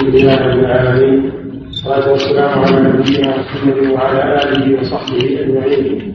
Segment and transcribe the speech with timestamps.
[0.00, 1.32] الحمد لله رب العالمين
[2.10, 6.14] والسلام على نبينا محمد وعلى آله وصحبه أجمعين.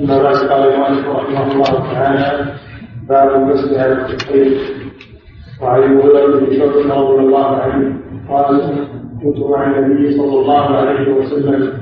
[0.00, 2.46] أما بعد قال رحمه الله تعالى
[3.08, 4.52] باب المسجد على الكفين
[5.62, 5.94] وعن ابي
[6.58, 7.96] بن رضي الله عنه
[8.30, 8.60] قال
[9.22, 11.72] كنت مع النبي صلى الله عليه وسلم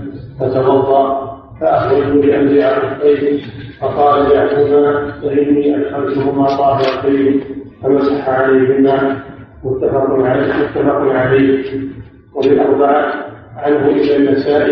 [0.40, 3.40] فتوضأ فأخرجوا لأنزع الخفين
[3.80, 7.40] فقال دعهما فإني أدخلتهما طاهرتين
[7.82, 9.25] فمسح عليهما
[9.70, 11.64] متفق عليه متفق عليه.
[12.34, 13.12] وللأربعة
[13.56, 14.70] عنه إلى النساء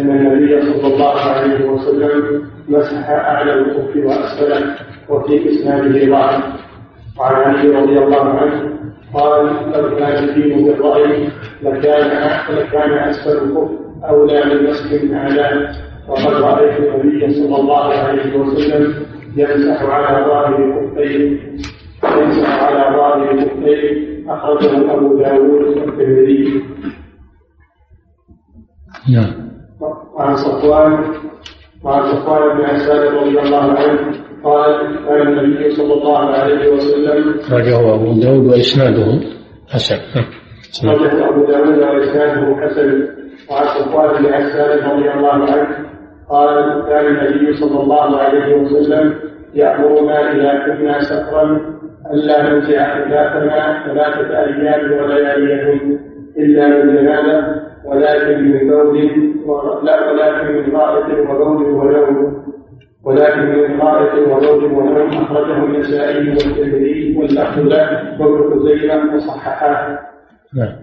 [0.00, 4.74] أن النبي صلى الله عليه وسلم مسح أعلى الكف وأسفله
[5.08, 6.42] وفي إسناده ضعف.
[7.18, 8.70] وعن علي رضي الله عنه
[9.14, 11.28] قال لو كان الدين بالرأي
[11.62, 12.10] لكان
[12.56, 13.70] لكان أسفل الكف
[14.10, 15.72] أولى من مسح أعلاه
[16.08, 18.94] وقد رأيت النبي صلى الله عليه وسلم
[19.36, 21.38] يمسح على ظاهر كفيه
[22.20, 26.62] يمسح على ظاهر كفيه أخرجه أبو داود والترمذي.
[29.12, 29.50] نعم.
[30.14, 30.92] وعن صفوان
[31.84, 33.98] وعن صفوان بن عساد رضي الله عنه
[34.44, 39.20] قال كان النبي صلى الله عليه وسلم أخرجه أبو داود وإسناده
[39.68, 39.96] حسن.
[40.84, 40.94] نعم.
[40.94, 43.08] رجع أبو داود وإسناده حسن.
[43.50, 45.94] وعن صفوان بن عساد رضي الله عنه
[46.30, 49.14] قال كان النبي صلى الله عليه وسلم
[49.54, 51.60] يأمرنا إذا كنا سفرا
[52.12, 55.98] ألا ننزع خلافنا ثلاثة أيام ولياليهن
[56.36, 58.96] إلا من جنابة ولكن من بول
[59.84, 62.44] لا ولكن من غائط وبول ونوم
[63.04, 67.14] ولكن من غائط وبول ونوم أخرجه النسائي والترمذي
[67.68, 69.98] له وابن خزيمة وصححاه.
[70.54, 70.76] نعم.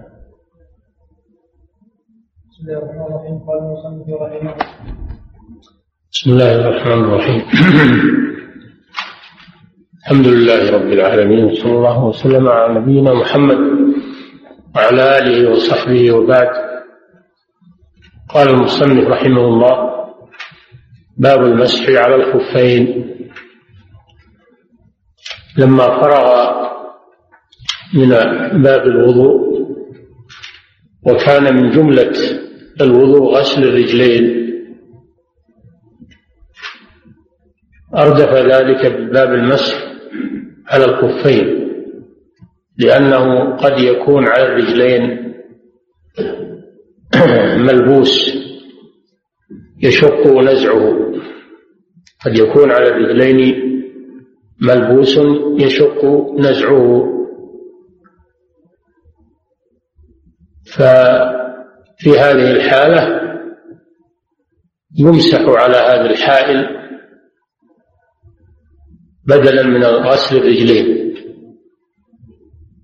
[2.49, 3.39] بسم الله الرحمن الرحيم.
[3.47, 4.55] قال المصنف رحمه الله.
[6.11, 7.41] بسم الله الرحمن الرحيم.
[10.01, 13.57] الحمد لله رب العالمين وصلى الله وسلم على نبينا محمد
[14.75, 16.49] وعلى آله وصحبه وبعد.
[18.29, 19.75] قال المصنف رحمه الله
[21.17, 23.07] باب المسح على الخفين.
[25.57, 26.27] لما فرغ
[27.93, 28.09] من
[28.63, 29.39] باب الوضوء
[31.07, 32.13] وكان من جملة
[32.81, 34.41] الوضوء غسل الرجلين
[37.97, 39.90] أردف ذلك بباب المسح
[40.71, 41.61] على الخفين
[42.77, 45.33] لأنه قد يكون على الرجلين
[47.67, 48.41] ملبوس
[49.81, 51.11] يشق نزعه.
[52.25, 53.61] قد يكون على الرجلين
[54.61, 55.19] ملبوس
[55.59, 56.05] يشق
[56.39, 57.07] نزعه.
[60.73, 63.21] ففي هذه الحالة
[64.99, 66.80] يمسح على هذا الحائل
[69.27, 71.13] بدلا من غسل الرجلين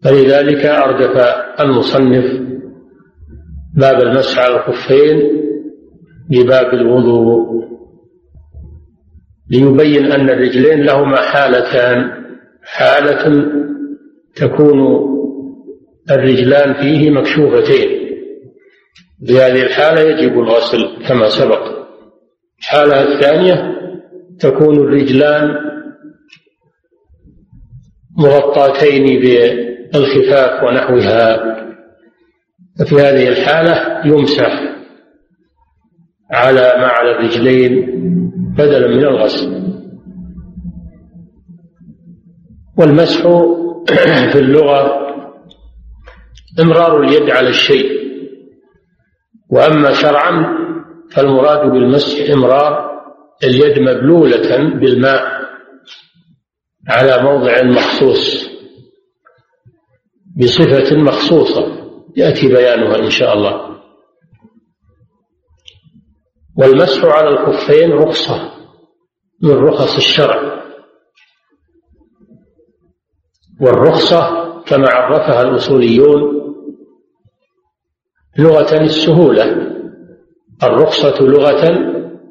[0.03, 1.17] فلذلك أردف
[1.59, 2.41] المصنف
[3.75, 5.21] باب المسح على الخفين
[6.29, 7.57] بباب الوضوء
[9.49, 12.11] ليبين أن الرجلين لهما حالتان.
[12.63, 13.45] حالة
[14.35, 14.79] تكون
[16.11, 17.89] الرجلان فيه مكشوفتين.
[19.27, 21.87] في هذه الحالة يجب الغسل كما سبق.
[22.59, 23.77] الحالة الثانية
[24.39, 25.55] تكون الرجلان
[28.17, 31.57] مغطاتين بالخفاف ونحوها.
[32.79, 34.61] ففي هذه الحالة يمسح
[36.31, 37.85] على ما على الرجلين
[38.57, 39.67] بدلا من الغسل.
[42.77, 43.21] والمسح
[44.31, 45.07] في اللغة
[46.59, 47.97] إمرار اليد على الشيء.
[49.49, 50.57] وأما شرعا
[51.11, 52.87] فالمراد بالمسح إمرار
[53.43, 55.36] اليد مبلولة بالماء.
[56.87, 58.47] على موضع مخصوص
[60.37, 61.77] بصفة مخصوصة.
[62.17, 63.77] يأتي بيانها إن شاء الله.
[66.57, 68.51] والمسح على الخفين رخصة
[69.43, 70.63] من رخص الشرع.
[73.61, 76.37] والرخصة كما عرفها الأصوليون
[78.37, 79.45] لغة السهولة.
[80.63, 81.63] الرخصة لغة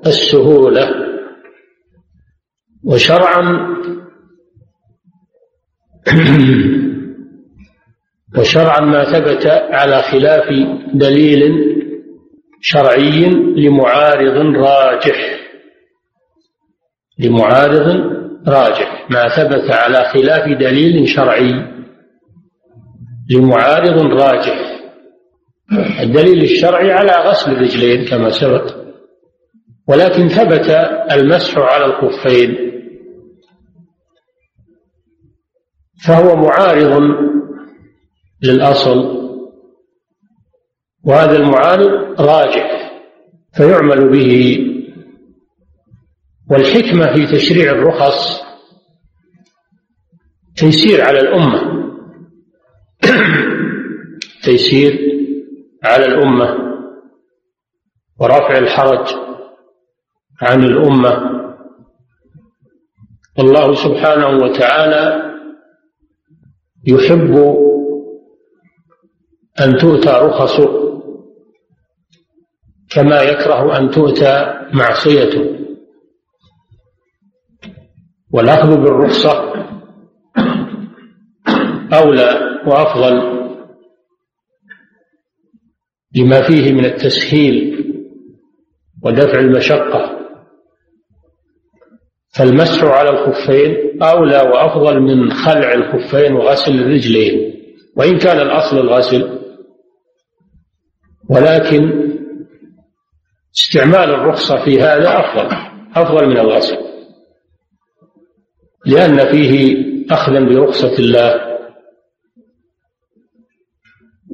[0.06, 1.06] السهولة.
[2.85, 3.76] وشرعا
[8.38, 10.49] وشرعا ما ثبت على خلاف
[10.94, 11.43] دليل
[12.61, 13.25] شرعي
[13.56, 15.41] لمعارض راجح.
[17.19, 17.87] لمعارض
[18.49, 19.06] راجح.
[19.11, 21.53] ما ثبت على خلاف دليل شرعي
[23.31, 24.76] لمعارض راجح.
[26.00, 28.76] الدليل الشرعي على غسل الرجلين كما سبق.
[29.88, 30.70] ولكن ثبت
[31.12, 32.75] المسح على الخفين.
[36.05, 37.03] فهو معارض
[38.43, 39.27] للأصل
[41.05, 42.91] وهذا المعارض راجع
[43.55, 44.59] فيعمل به.
[46.51, 48.43] والحكمة في تشريع الرخص
[50.57, 51.87] تيسير على الأمة.
[54.45, 54.99] تيسير
[55.85, 56.57] على الأمة.
[58.21, 59.15] ورفع الحرج
[60.43, 61.37] عن الأمة.
[63.39, 65.25] الله سبحانه وتعالى
[66.87, 67.56] يحب
[69.61, 70.87] أن تؤتى رخصه
[72.91, 75.56] كما يكره أن تؤتى معصيته.
[78.31, 79.53] والأخذ بالرخصة
[81.93, 83.37] أولى وأفضل
[86.17, 87.77] لما فيه من التسهيل
[89.03, 90.16] ودفع المشقة.
[92.34, 97.55] فالمسح على الخفين أولى وأفضل من خلع الخفين وغسل الرجلين
[97.96, 99.38] وإن كان الأصل الغسل.
[101.31, 102.06] ولكن
[103.55, 105.56] استعمال الرخصة في هذا أفضل
[105.96, 106.76] أفضل من الغسل.
[108.87, 109.76] لأن فيه
[110.11, 111.56] أخذا برخصة الله.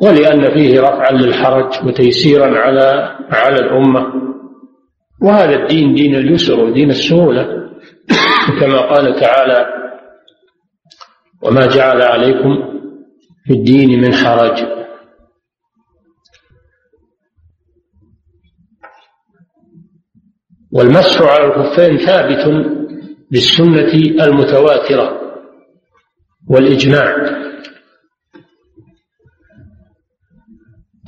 [0.03, 4.13] ولأن فيه رفعا للحرج وتيسيرا على على الأمة.
[5.23, 7.72] وهذا الدين دين اليسر ودين السهولة.
[8.61, 9.67] كما قال تعالى
[11.43, 12.79] وما جعل عليكم
[13.45, 14.83] في الدين من حرج.
[20.73, 22.67] والمسح على الخفين ثابت
[23.31, 23.93] بالسنة
[24.25, 25.21] المتواترة
[26.49, 27.17] والإجماع.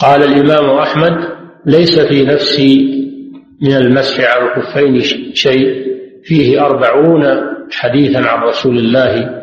[0.01, 1.35] قال الإمام أحمد
[1.67, 2.95] ليس في نفسي
[3.63, 5.01] من المسح على الخفين
[5.35, 5.84] شيء
[6.25, 7.25] فيه أربعون
[7.71, 9.43] حديثا عن رسول الله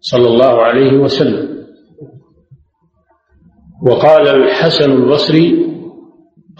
[0.00, 1.66] صلى الله عليه وسلم.
[3.86, 5.66] وقال الحسن البصري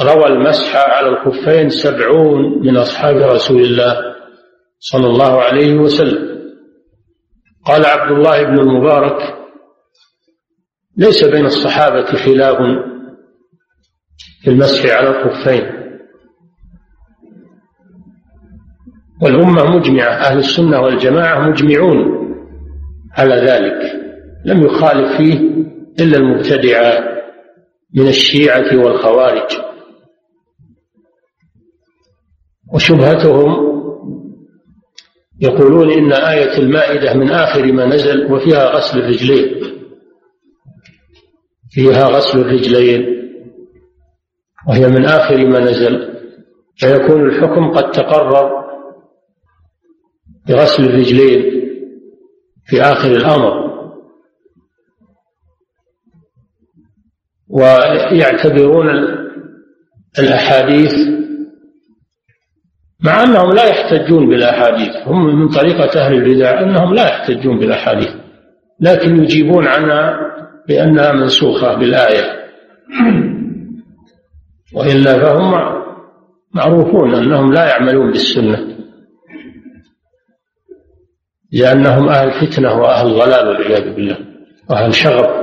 [0.02, 3.96] روى المسح على الخفين سبعون من أصحاب رسول الله
[4.78, 6.42] صلى الله عليه وسلم.
[7.64, 9.38] قال عبد الله بن المبارك
[10.96, 12.56] ليس بين الصحابة خلاف
[14.42, 15.81] في المسح على الخفين.
[19.22, 21.96] والأمة مجمعة أهل السنة والجماعة مجمعون
[23.18, 24.02] على ذلك.
[24.44, 25.38] لم يخالف فيه
[26.00, 27.04] إلا المبتدعة
[27.94, 29.50] من الشيعة والخوارج.
[32.74, 33.72] وشبهتهم
[35.40, 39.62] يقولون إن آية المائدة من آخر ما نزل وفيها غسل الرجلين.
[41.70, 43.22] فيها غسل الرجلين.
[44.68, 46.12] وهي من آخر ما نزل.
[46.76, 48.61] فيكون الحكم قد تقرر
[50.48, 51.62] بغسل الرجلين
[52.66, 53.72] في آخر الأمر.
[57.48, 58.88] ويعتبرون
[60.18, 60.94] الأحاديث
[63.00, 68.10] مع أنهم لا يحتجون بالأحاديث هم من طريقة أهل البدع أنهم لا يحتجون بالأحاديث
[68.80, 70.18] لكن يجيبون عنها
[70.68, 72.42] بأنها منسوخة بالآية.
[74.74, 75.82] وإلا فهم
[76.54, 78.71] معروفون أنهم لا يعملون بالسنة.
[81.52, 84.18] لأنهم أهل فتنة وأهل ضلال والعياذ بالله
[84.70, 85.42] وأهل شغب.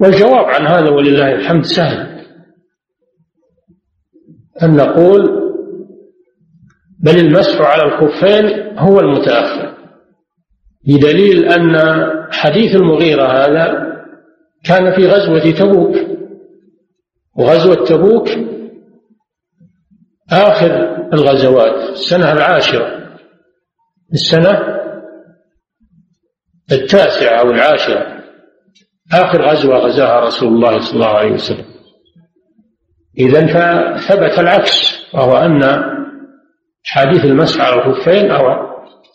[0.00, 2.24] والجواب عن هذا ولله الحمد سهل.
[4.62, 5.42] أن نقول
[7.00, 9.74] بل المسح على الخفين هو المتأخر.
[10.86, 11.76] بدليل أن
[12.32, 13.92] حديث المغيرة هذا
[14.64, 15.96] كان في غزوة تبوك.
[17.36, 18.28] وغزوة تبوك
[20.32, 23.01] آخر الغزوات السنة العاشرة.
[24.12, 24.82] السنة
[26.72, 28.22] التاسعة أو العاشرة
[29.12, 31.64] آخر غزوة غزاها رسول الله صلى الله عليه وسلم.
[33.18, 35.82] إذا فثبت العكس وهو أن
[36.84, 38.72] حديث المسح على الخفين أو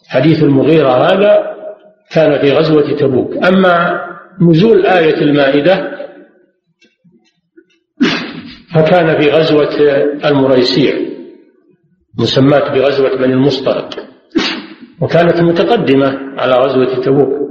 [0.08, 1.56] حديث المغيرة هذا
[2.12, 3.38] كان في غزوة تبوك.
[3.46, 4.01] أما
[4.42, 5.98] نزول آية المائدة
[8.75, 9.75] فكان في غزوة
[10.25, 10.94] المريسيع
[12.20, 14.07] مسماة بغزوة بني المصطلق.
[15.01, 17.48] وكانت متقدمة على غزوة تبوك.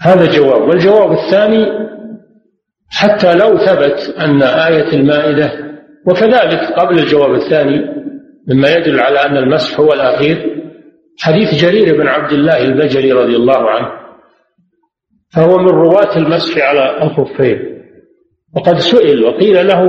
[0.00, 1.66] هذا جواب والجواب الثاني
[2.90, 5.52] حتى لو ثبت أن آية المائدة
[6.06, 7.80] وكذلك قبل الجواب الثاني
[8.48, 10.64] مما يدل على أن المسح هو الأخير
[11.20, 13.88] حديث جرير بن عبد الله البجلي رضي الله عنه
[15.34, 17.58] فهو من رواة المسح على الخفين.
[18.56, 19.82] وقد سئل وقيل له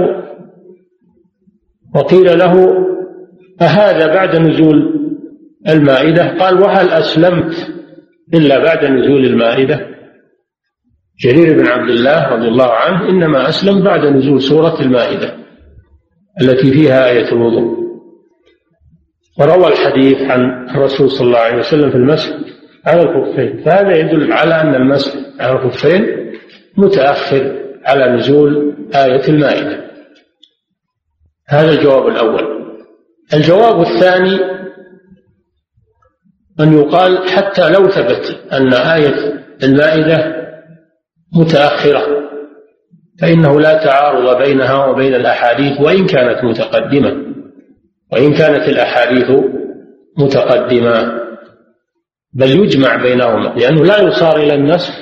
[1.96, 2.86] وقيل له
[3.62, 5.00] أهذا بعد نزول
[5.70, 7.54] المائدة؟ قال وهل أسلمت
[8.34, 9.88] إلا بعد نزول المائدة؟
[11.20, 15.36] جرير بن عبد الله رضي الله عنه إنما أسلم بعد نزول سورة المائدة
[16.42, 17.80] التي فيها آية الوضوء.
[19.40, 22.30] وروى الحديث عن الرسول صلى الله عليه وسلم في المسح
[22.86, 23.64] على الخفين.
[23.66, 26.06] فهذا يدل على أن المسح على الخفين
[26.78, 29.89] متأخر على نزول آية المائدة.
[31.50, 32.60] هذا الجواب الأول.
[33.34, 34.40] الجواب الثاني
[36.60, 40.36] أن يقال حتى لو ثبت أن آية المائدة
[41.34, 42.02] متأخرة
[43.22, 47.18] فإنه لا تعارض بينها وبين الأحاديث وإن كانت متقدمة
[48.12, 49.32] وإن كانت الأحاديث
[50.18, 51.20] متقدمة
[52.34, 54.94] بل يجمع بينهما لأنه لا يصار إلى النسخ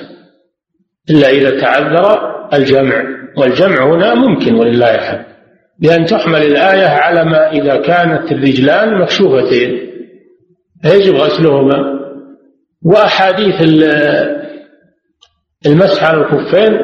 [1.10, 2.18] إلا إذا تعذر
[2.52, 3.04] الجمع
[3.36, 5.37] والجمع هنا ممكن ولله الحمد.
[5.78, 9.90] بأن تحمل الآية على ما إذا كانت الرجلان مكشوفتين.
[10.84, 11.98] يجب غسلهما.
[12.82, 13.62] وأحاديث
[15.66, 16.78] المسح على الخفين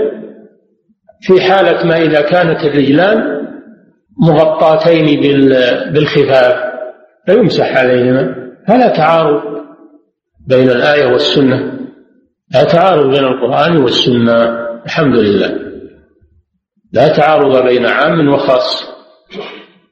[1.21, 3.47] في حالة ما إذا كانت الرجلان
[4.29, 5.21] مغطاتين
[5.93, 6.75] بالخفاف.
[7.27, 8.35] فيمسح عليهما.
[8.69, 9.43] فلا تعارض
[10.47, 11.79] بين الآية والسنة.
[12.55, 14.65] لا تعارض بين القرآن والسنة.
[14.85, 15.74] الحمد لله.
[16.95, 18.89] لا تعارض بين عام وخاص.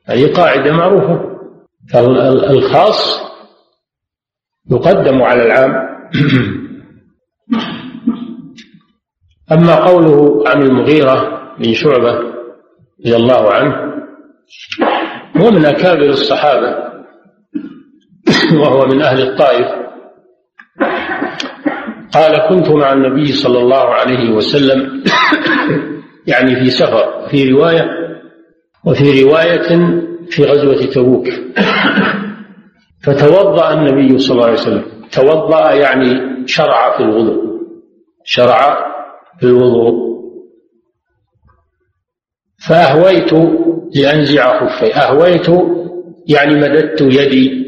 [0.06, 1.32] هذه قاعدة معروفة.
[1.92, 3.20] فالخاص
[4.70, 5.72] يقدم على العام.
[9.52, 12.12] أما قوله عن المغيرة بن شعبة
[13.00, 13.92] رضي الله عنه
[15.36, 16.76] هو من أكابر الصحابة
[18.60, 19.66] وهو من أهل الطائف.
[22.14, 25.02] قال كنت مع النبي صلى الله عليه وسلم
[26.26, 27.84] يعني في سفر في رواية
[28.86, 29.68] وفي رواية
[30.30, 31.26] في غزوة تبوك.
[33.04, 34.84] فتوضأ النبي صلى الله عليه وسلم.
[35.12, 37.42] توضأ يعني شرع في الوضوء.
[38.24, 38.86] شرع
[39.40, 40.12] في الوضوء.
[42.68, 43.32] فأهويت
[43.94, 44.94] لأنزع خفي.
[44.94, 45.46] أهويت
[46.28, 47.62] يعني مددت يدي.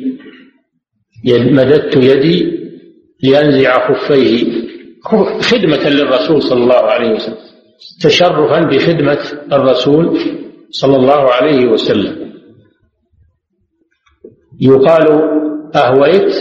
[1.50, 2.60] مددت يدي
[3.22, 4.64] لأنزع خفيه.
[5.40, 7.43] خدمة للرسول صلى الله عليه وسلم.
[8.00, 9.18] تشرفا بخدمة
[9.52, 10.18] الرسول
[10.70, 12.34] صلى الله عليه وسلم.
[14.60, 15.06] يقال
[15.76, 16.34] أهويت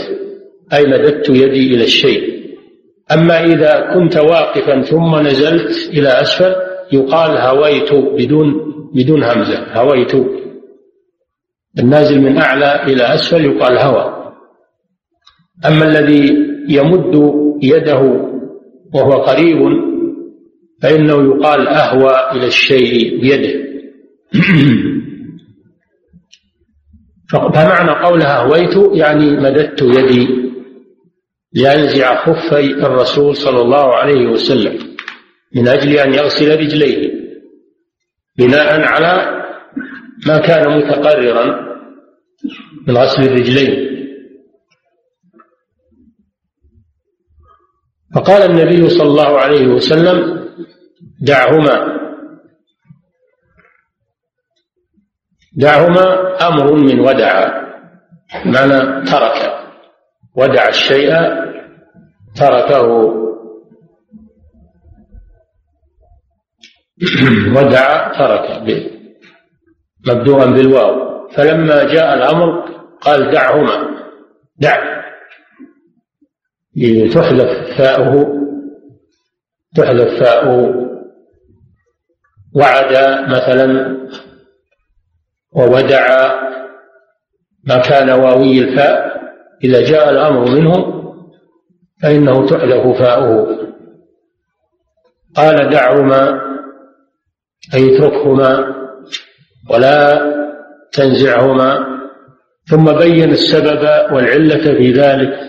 [0.73, 2.33] أي مددت يدي إلى الشيء.
[3.11, 6.55] أما إذا كنت واقفا ثم نزلت إلى أسفل
[6.91, 10.13] يقال هويت بدون بدون همزة هويت.
[11.79, 14.33] النازل من أعلى إلى أسفل يقال هوى.
[15.65, 16.37] أما الذي
[16.69, 18.01] يمد يده
[18.93, 19.92] وهو قريب
[20.83, 23.63] فإنه يقال أهوى إلى الشيء بيده.
[27.31, 30.27] فمعنى قولها هويت يعني مددت يدي
[31.53, 34.95] لينزع خفي الرسول صلى الله عليه وسلم
[35.55, 37.11] من أجل أن يغسل رجليه
[38.37, 39.43] بناء على
[40.27, 41.45] ما كان متقررا
[42.87, 43.93] من غسل الرجلين.
[48.15, 50.42] فقال النبي صلى الله عليه وسلم
[51.23, 51.99] دعهما.
[55.57, 57.63] دعهما أمر من ودع
[58.45, 59.53] معنى ترك.
[60.35, 61.11] ودع الشيء
[62.35, 63.13] تركه.
[67.55, 68.63] ودعا ترك
[70.07, 71.27] مبدوءا بالواو.
[71.27, 72.65] فلما جاء الأمر
[73.01, 73.93] قال دعهما.
[74.57, 75.03] دع.
[77.13, 78.43] تحذف فاؤه.
[79.75, 80.92] تحذف فاؤه.
[82.55, 82.93] وعد
[83.29, 83.97] مثلا
[85.55, 86.33] وودع
[87.63, 89.13] ما كان واوي الفاء
[89.63, 91.03] إذا جاء الأمر منه
[92.03, 93.57] فإنه تحذف فاؤه.
[95.35, 96.41] قال دعهما
[97.73, 98.75] أي اتركهما
[99.69, 100.21] ولا
[100.91, 101.93] تنزعهما.
[102.65, 105.39] ثم بين السبب والعلة في ذلك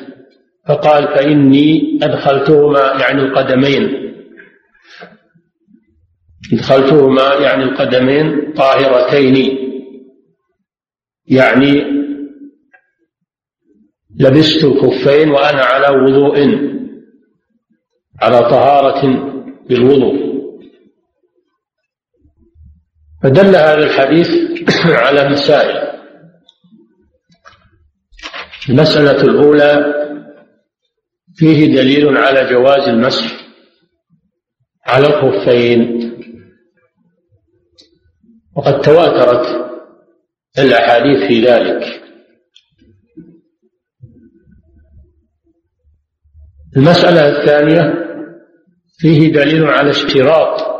[0.68, 4.03] فقال فإني أدخلتهما يعني القدمين.
[6.52, 9.58] أدخلتهما يعني القدمين طاهرتين.
[11.26, 11.84] يعني
[14.20, 16.38] لبست الخفين وأنا على وضوء
[18.22, 19.06] على طهارة
[19.68, 20.34] بالوضوء.
[23.22, 24.28] فدل هذا الحديث
[25.04, 25.94] على مسائل.
[28.68, 29.94] المسألة الأولى
[31.34, 33.44] فيه دليل على جواز المسح
[34.86, 36.13] على الخفين.
[38.56, 39.70] وقد تواترت
[40.58, 42.00] الأحاديث في ذلك.
[46.76, 47.94] المسألة الثانية
[48.98, 50.74] فيه دليل على اشتراط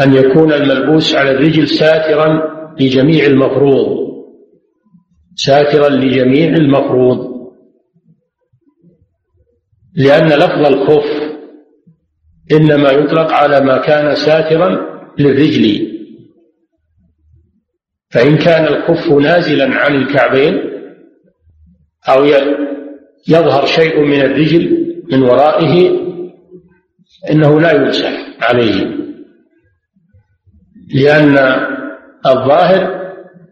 [0.00, 4.08] أن يكون الملبوس على الرجل ساترا لجميع المفروض.
[5.36, 7.38] ساترا لجميع المفروض.
[9.94, 11.28] لأن لفظ الخف
[12.52, 15.88] إنما يطلق على ما كان ساترا للرجل.
[18.10, 20.60] فإن كان الخف نازلا عن الكعبين
[22.08, 22.24] أو
[23.28, 25.98] يظهر شيء من الرجل من ورائه
[27.30, 28.98] إنه لا يمسح عليه.
[30.94, 31.38] لأن
[32.26, 32.98] الظاهر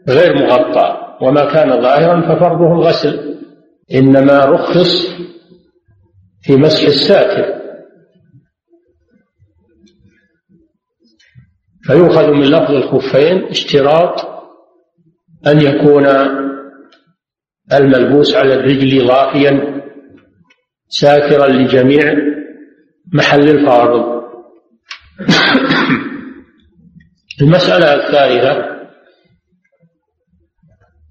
[0.09, 3.39] غير مغطى وما كان ظاهرا ففرضه الغسل
[3.95, 5.17] إنما رخص
[6.43, 7.56] في مسح الساتر.
[11.87, 14.27] فيؤخذ من لفظ الخفين اشتراط
[15.47, 16.07] أن يكون
[17.73, 19.83] الملبوس على الرجل ضافيا
[20.89, 22.15] ساترا لجميع
[23.15, 24.17] محل الفارض
[27.43, 28.77] المسألة الثالثة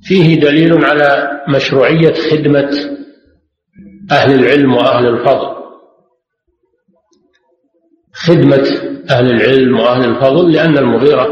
[0.01, 2.69] فيه دليل على مشروعية خدمة
[4.11, 5.54] أهل العلم وأهل الفضل.
[8.15, 8.67] خدمة
[9.09, 11.27] أهل العلم وأهل الفضل لأن المغيرة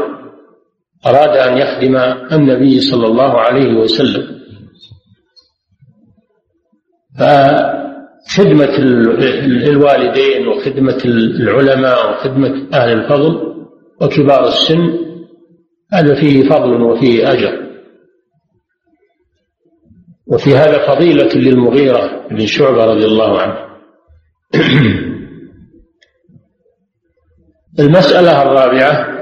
[1.06, 1.96] أراد أن يخدم
[2.32, 4.40] النبي صلى الله عليه وسلم.
[7.18, 8.78] فخدمة
[9.68, 13.54] الوالدين وخدمة العلماء وخدمة أهل الفضل
[14.00, 14.98] وكبار السن
[15.92, 17.64] هذا فيه فضل وفيه أجر.
[20.26, 23.56] وفي هذا فضيلة للمغيرة بن شعبة رضي الله عنه.
[27.80, 29.14] المسألة الرابعة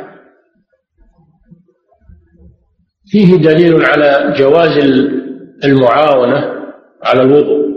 [3.06, 4.78] فيه دليل على جواز
[5.64, 6.52] المعاونة
[7.02, 7.72] على الوضوء.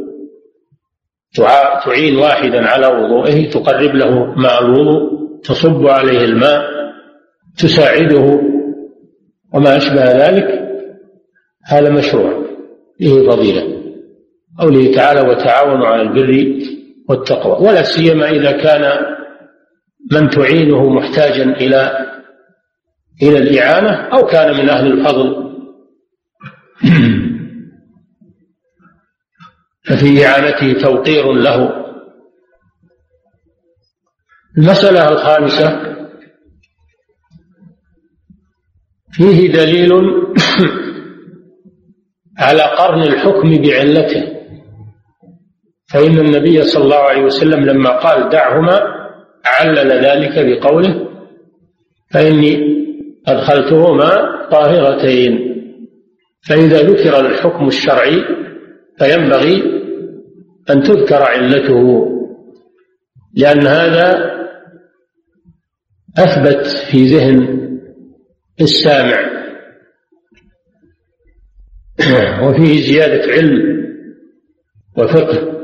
[1.86, 6.61] تعين واحدا على وضوئه تقرب له ماء الوضوء تصب عليه الماء
[7.57, 8.42] تساعده
[9.53, 10.48] وما أشبه ذلك
[11.66, 12.46] هذا مشروع
[12.98, 13.75] فيه فضيلة
[14.59, 16.59] قوله تعالى وتعاونوا على البر
[17.09, 19.16] والتقوى ولا سيما إذا كان
[20.11, 22.05] من تعينه محتاجا إلى
[23.22, 25.46] إلى الإعانة أو كان من أهل الفضل.
[29.87, 31.85] ففي إعانته توقير له.
[34.57, 35.96] المسألة الخامسة.
[39.11, 39.91] فيه دليل
[42.39, 44.35] على قرن الحكم بعلته.
[45.94, 48.95] فإن النبي صلى الله عليه وسلم لما قال دعهما
[49.46, 51.10] علل ذلك بقوله
[52.12, 52.75] فإني
[53.27, 54.10] أدخلتهما
[54.51, 55.55] طاهرتين.
[56.50, 58.24] فإذا ذكر الحكم الشرعي
[59.00, 59.64] فينبغي
[60.70, 62.05] أن تذكر علته
[63.34, 64.36] لأن هذا
[66.18, 67.60] أثبت في ذهن
[68.62, 69.36] السامع.
[72.44, 73.86] وفيه زيادة علم
[74.98, 75.54] وفقه.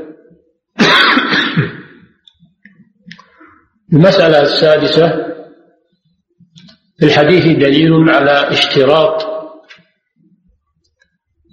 [3.92, 5.08] المسألة السادسة
[6.98, 9.32] في الحديث دليل على اشتراط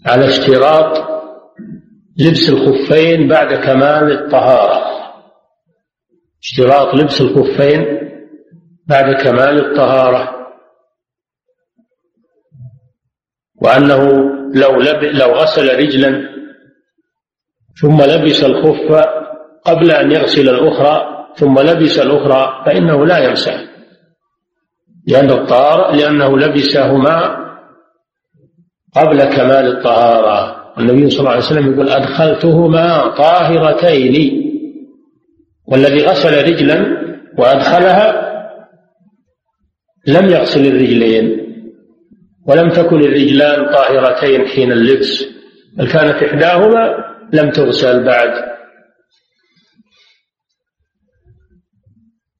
[0.05, 1.09] على اشتراط
[2.19, 4.89] لبس الخفين بعد كمال الطهارة.
[6.43, 7.85] اشتراط لبس الخفين
[8.87, 10.35] بعد كمال الطهارة.
[13.61, 14.09] وأنه
[14.53, 16.29] لو لب لو غسل رجلا
[17.81, 19.07] ثم لبس الخف
[19.65, 23.63] قبل أن يغسل الأخرى ثم لبس الأخرى فإنه لا يمسح.
[25.07, 27.37] لأن الطهارة لأنه لبسهما
[28.95, 30.55] قبل كمال الطهارة.
[30.77, 34.45] النبي صلى الله عليه وسلم يقول أدخلتهما طاهرتين.
[35.67, 36.85] والذي غسل رجلا
[37.37, 38.29] وأدخلها
[40.07, 41.39] لم يغسل الرجلين
[42.47, 45.25] ولم تكن الرجلان طاهرتين حين اللبس
[45.77, 46.95] بل كانت إحداهما
[47.33, 48.58] لم تغسل بعد.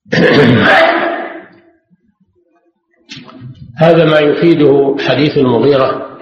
[3.78, 6.18] هذا ما يفيده حديث المغيرة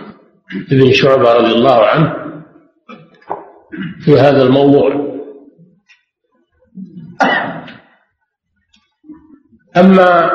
[0.71, 2.13] بن شعبة رضي الله عنه
[3.99, 5.07] في هذا الموضوع.
[9.77, 10.31] أما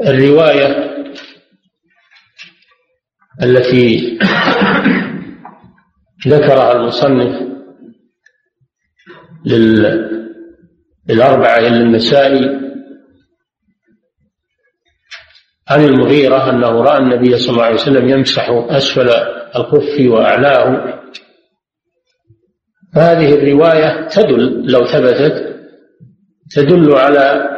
[0.00, 0.88] الرواية
[3.42, 4.18] التي
[6.28, 7.48] ذكرها المصنف
[11.06, 12.67] للأربعة إلى النسائي
[15.70, 19.10] عن المغيرة أنه رأى النبي صلى الله عليه وسلم يمسح أسفل
[19.56, 20.94] الخف وأعلاه.
[22.94, 25.56] فهذه الرواية تدل لو ثبتت
[26.56, 27.48] تدل على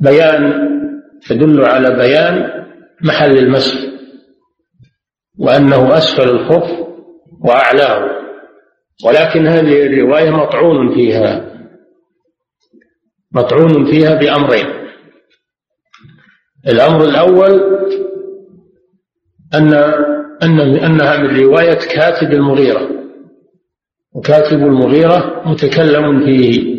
[0.00, 0.68] بيان
[1.28, 2.50] تدل على بيان
[3.04, 3.76] محل المسح
[5.38, 6.70] وأنه أسفل الخف
[7.44, 8.18] وأعلاه.
[9.04, 11.44] ولكن هذه الرواية مطعون فيها
[13.32, 14.77] مطعون فيها بأمرين.
[16.66, 17.60] الأمر الأول
[19.54, 19.74] أن
[20.42, 22.88] أن أنها من رواية كاتب المغيرة.
[24.12, 26.78] وكاتب المغيرة متكلم فيه.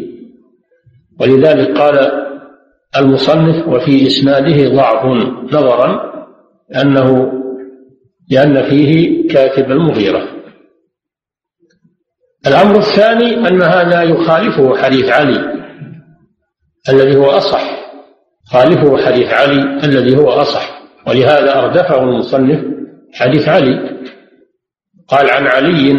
[1.20, 2.12] ولذلك قال
[2.98, 5.06] المصنف وفي إسناده ضعف
[5.54, 6.10] نظرا
[6.76, 7.34] أنه
[8.30, 10.28] لأن فيه كاتب المغيرة.
[12.48, 15.60] الأمر الثاني أن هذا يخالفه حديث علي
[16.90, 17.79] الذي هو أصح.
[18.52, 22.66] خالفه حديث علي الذي هو أصح ولهذا أردفه المصنف
[23.14, 24.00] حديث علي.
[25.08, 25.92] قال عن علي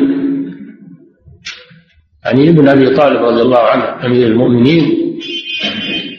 [2.25, 5.11] عن ابن أبي طالب رضي الله عنه أمير المؤمنين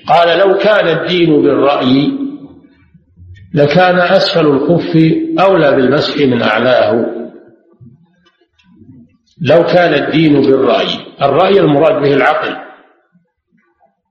[0.08, 2.12] قال لو كان الدين بالرأي
[3.54, 4.98] لكان أسفل الخف
[5.39, 7.06] أولى بالمسح من أعلاه.
[9.41, 10.88] لو كان الدين بالرأي
[11.22, 12.58] الرأي المراد به العقل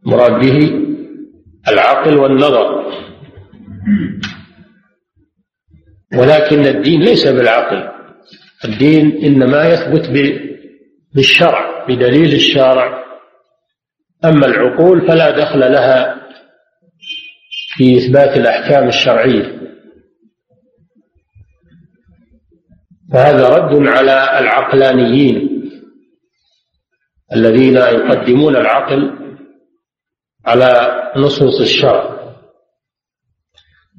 [0.07, 0.80] مراد به
[1.73, 2.85] العقل والنظر.
[6.15, 7.89] ولكن الدين ليس بالعقل.
[8.65, 10.11] الدين إنما يثبت
[11.15, 13.05] بالشرع بدليل الشارع.
[14.25, 16.21] أما العقول فلا دخل لها
[17.77, 19.61] في إثبات الأحكام الشرعية.
[23.13, 25.51] فهذا رد على العقلانيين
[27.33, 29.20] الذين يقدمون العقل
[30.51, 32.21] على نصوص الشرع.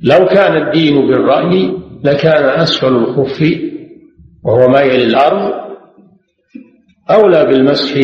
[0.04, 3.44] لو كان الدين بالرأي لكان أسفل الخف
[4.44, 5.54] وهو مايل الأرض
[7.10, 7.96] أولى بالمسح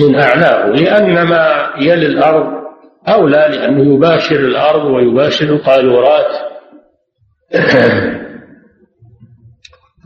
[0.00, 2.60] من أعلاه لأن ما يلي الأرض
[3.08, 6.50] أولى لأنه يباشر الأرض ويباشر القارورات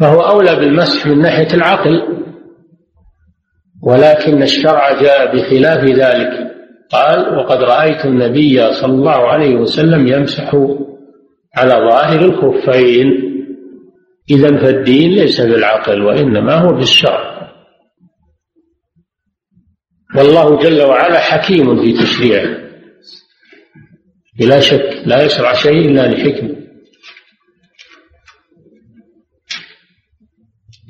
[0.01, 2.25] فهو أولى بالمسح من ناحية العقل
[3.83, 6.54] ولكن الشرع جاء بخلاف ذلك.
[6.91, 10.55] قال وقد رأيت النبي صلى الله عليه وسلم يمسح
[11.57, 13.35] على ظاهر الخفين.
[14.31, 17.51] إذا فالدين ليس بالعقل وإنما هو بالشرع.
[20.17, 22.65] والله جل وعلا حكيم في تشريعه.
[24.39, 26.55] بلا شك لا يشرع شيء إلا لحكمة.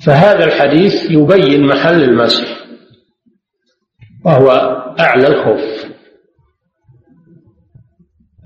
[0.06, 2.64] فهذا الحديث يبين محل المسح
[4.24, 5.94] وهو أعلى الخف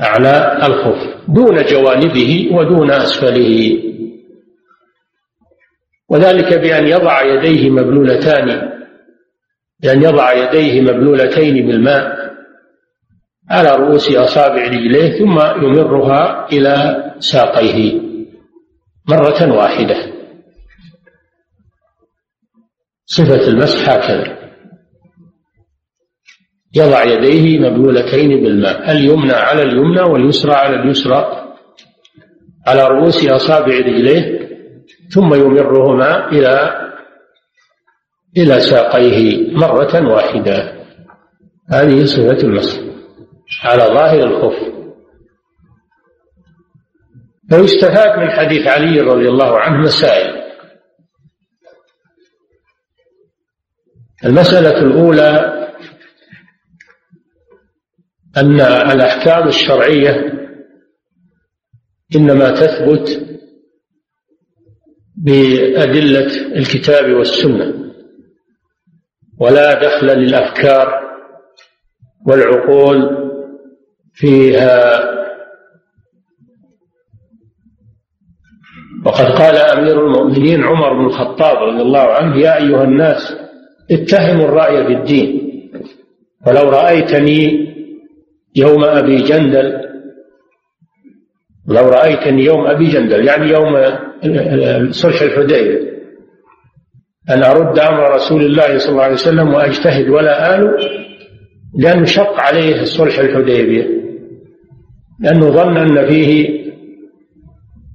[0.01, 3.83] أعلى الخف دون جوانبه ودون أسفله.
[6.09, 8.73] وذلك بأن يضع يديه مبلولتان
[9.81, 12.19] بأن يضع يديه مبلولتين بالماء
[13.51, 18.01] على رؤوس أصابع رجليه ثم يمرها إلى ساقيه
[19.09, 19.97] مرة واحدة.
[23.07, 24.38] صفة المسح هكذا.
[26.75, 31.49] يضع يديه مبلولتين بالماء اليمنى على اليمنى واليسرى على اليسرى
[32.67, 34.49] على رؤوس أصابع رجليه
[35.15, 36.79] ثم يمرهما إلى
[38.37, 40.79] إلى ساقيه مرة واحدة.
[41.71, 42.81] هذه صفة المسح
[43.65, 44.69] على ظاهر الخف.
[47.53, 50.39] ويستفاد من حديث علي رضي الله عنه مسائل.
[54.25, 55.68] المسألة الأولى
[58.39, 60.33] أن الأحكام الشرعية
[62.17, 63.25] إنما تثبت
[65.17, 67.75] بأدلة الكتاب والسنة
[69.41, 71.01] ولا دخل للأفكار
[72.27, 73.19] والعقول
[74.15, 75.03] فيها.
[79.07, 83.37] وقد قال أمير المؤمنين عمر بن الخطاب رضي الله عنه يا أيها الناس
[83.91, 85.49] اتهموا الرأي في الدين
[86.47, 87.68] ولو رأيتني
[88.59, 89.89] يوم أبي جندل.
[91.69, 93.77] لو رأيتني يوم أبي جندل يعني يوم
[94.91, 95.89] صلح الحديبية
[97.31, 100.77] أن أرد أمر رسول الله صلى الله عليه وسلم وأجتهد ولا آل
[101.79, 103.87] لأنه شق عليه صلح الحديبية
[105.21, 106.59] لأنه ظن أن فيه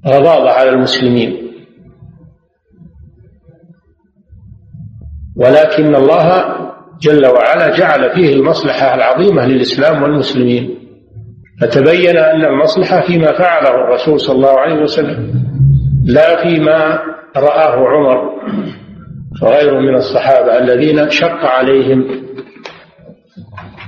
[0.07, 1.51] غضاضة على المسلمين.
[5.35, 6.62] ولكن الله
[7.01, 10.79] جل وعلا جعل فيه المصلحة العظيمة للإسلام والمسلمين.
[11.61, 15.33] فتبين أن المصلحة فيما فعله الرسول صلى الله عليه وسلم
[16.05, 16.99] لا فيما
[17.37, 18.33] رآه عمر
[19.41, 22.07] وغيره من الصحابة الذين شق عليهم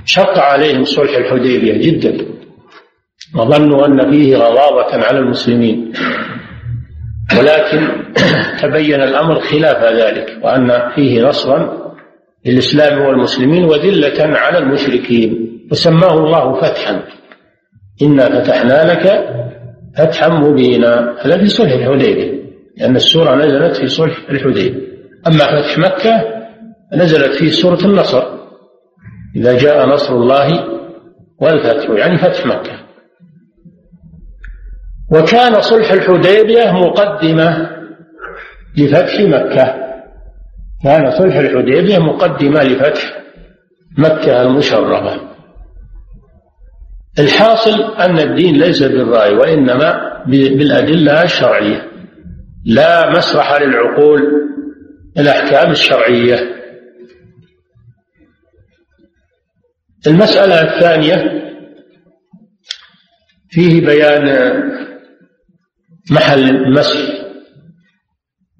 [0.04, 2.26] شق عليهم صلح الحديبية جدا.
[3.34, 5.92] وظنوا أن فيه غضاضة على المسلمين.
[7.38, 7.88] ولكن
[8.62, 11.85] تبين الأمر خلاف ذلك وأن فيه نصرا
[12.46, 15.46] للإسلام والمسلمين وذلة على المشركين.
[15.70, 17.02] وسماه الله فتحا.
[18.02, 19.28] إنا فتحنا لك
[19.96, 21.16] فتحا مبينا.
[21.20, 22.42] هذا في صلح الحديبية
[22.76, 24.86] لأن السورة نزلت في صلح الحديبية.
[25.26, 26.24] أما فتح مكة
[26.94, 28.22] نزلت في سورة النصر.
[29.36, 30.64] إذا جاء نصر الله
[31.40, 32.72] والفتح يعني فتح مكة.
[35.12, 37.70] وكان صلح الحديبية مقدمة
[38.78, 39.85] لفتح مكة.
[40.84, 43.22] كان صلح الحديبية مقدمة لفتح
[43.98, 45.20] مكة المشرفة.
[47.18, 51.90] الحاصل أن الدين ليس بالرأي وإنما بالأدلة الشرعية.
[52.64, 54.20] لا مسرح للعقول
[55.18, 56.56] الأحكام الشرعية.
[60.06, 61.42] المسألة الثانية
[63.50, 64.52] فيه بيان
[66.10, 67.15] محل المسح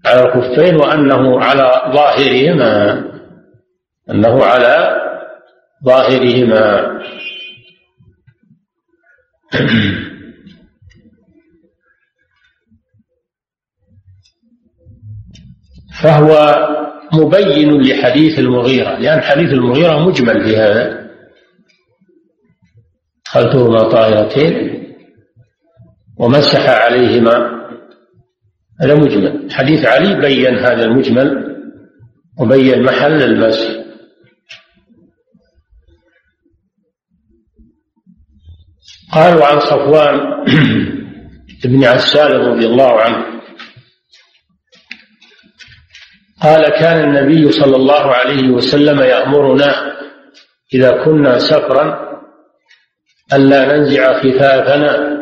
[0.06, 3.04] على الخفين وأنه على ظاهرهما
[4.10, 4.96] أنه على
[5.84, 6.96] ظاهرهما.
[16.02, 16.32] فهو
[17.12, 21.06] مبين لحديث المغيرة لأن حديث المغيرة مجمل في هذا.
[23.26, 24.82] دخلتهما طائرتين
[26.18, 27.55] ومسح عليهما.
[28.80, 29.52] هذا مجمل.
[29.52, 31.56] حديث علي بين هذا المجمل
[32.38, 33.68] وبين محل المسح
[39.12, 40.20] قالوا عن صفوان
[41.64, 43.36] بن عسال رضي الله عنه.
[46.42, 49.96] قال كان النبي صلى الله عليه وسلم يأمرنا
[50.74, 52.06] إذا كنا سفرا
[53.32, 55.16] ألا ننزع خفافنا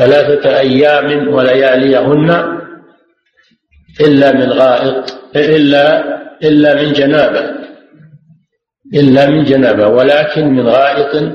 [0.00, 2.30] ثلاثة أيام ولياليهن
[4.00, 5.04] إلا من غائط
[5.36, 5.84] إلا
[6.42, 7.42] إلا من جنابة
[8.94, 11.32] إلا من جنابة ولكن من غائط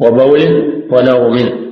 [0.00, 0.42] وبول
[0.90, 1.68] ونوم.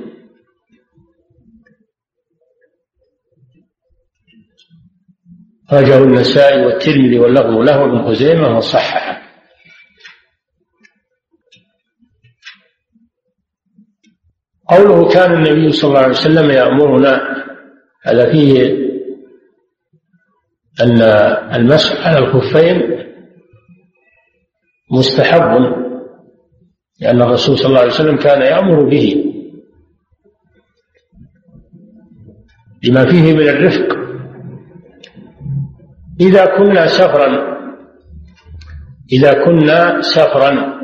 [5.69, 9.16] أخرجه النسائي والترمذي واللفظ له ابن خزيمة وصححه.
[14.77, 17.21] قوله كان النبي صلى الله عليه وسلم يأمرنا
[18.03, 18.77] هذا فيه
[20.83, 21.01] أن
[21.55, 22.81] المسح على الخفين
[24.91, 25.77] مستحب
[27.01, 29.23] لأن الرسول صلى الله عليه وسلم كان يأمر به
[32.83, 33.97] لما فيه من الرفق.
[36.21, 37.57] إذا كنا سفرا
[39.11, 40.76] إذا كنا سفرا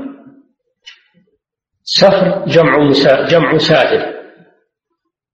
[1.84, 2.91] سفر جمع
[3.28, 4.13] جمع سافر.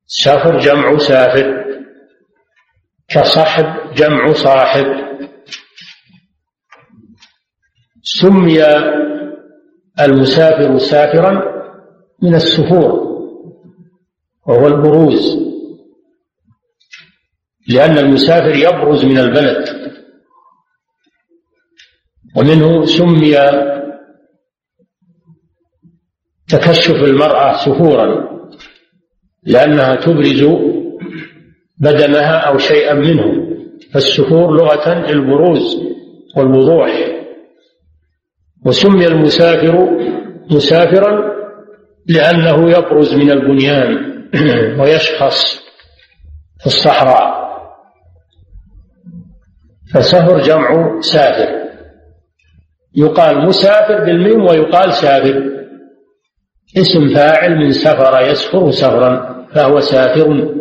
[0.06, 1.66] سفر جمع سافر.
[3.08, 4.86] كصحب جمع صاحب.
[8.04, 8.64] سمي
[10.00, 11.32] المسافر سافرا
[12.24, 13.10] من السفور
[14.48, 15.50] وهو البروز.
[17.68, 19.80] لأن المسافر يبرز من البلد.
[22.36, 23.38] ومنه سمي
[26.50, 28.30] تكشف المرأة سفورا
[29.44, 30.44] لأنها تبرز
[31.80, 33.50] بدنها أو شيئا منه.
[33.94, 35.78] فالسفور لغة البروز
[36.38, 36.92] والوضوح.
[38.66, 39.90] وسمي المسافر
[40.52, 41.40] مسافرا
[42.08, 44.20] لأنه يبرز من البنيان
[44.80, 45.60] ويشخص
[46.60, 47.40] في الصحراء.
[49.94, 51.60] فسفر جمع سافر.
[52.96, 55.59] يقال مسافر بالميم ويقال سافر.
[56.78, 60.56] اسم فاعل من سفر يسفر سفرا فهو سافر.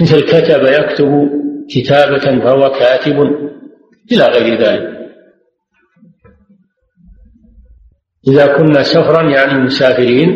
[0.00, 1.30] مثل كتب يكتب
[1.70, 3.20] كتابة فهو كاتب
[4.12, 4.94] إلى غير ذلك.
[8.28, 10.30] إذا كنا سفرا يعني مسافرين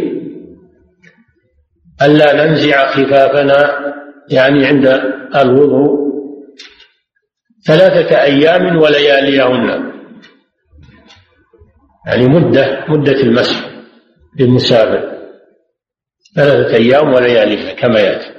[2.03, 3.79] ألا ننزع خفافنا
[4.31, 4.87] يعني عند
[5.37, 5.99] الوضوء
[7.67, 9.93] ثلاثة أيام ولياليهن.
[12.07, 13.68] يعني مدة مدة المسح.
[14.39, 15.19] للمسافر
[16.37, 18.39] ثلاثة أيام ولياليها كما يأتي.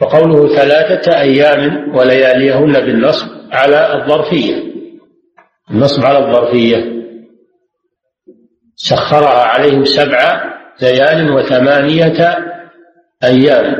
[0.00, 4.70] فقوله ثلاثة أيام ولياليهن بالنصب على الظرفية.
[5.70, 7.00] النصب على الظرفية.
[8.74, 10.42] سخرها عليهم سبع
[10.82, 12.38] ليال وثمانية
[13.24, 13.76] أيام.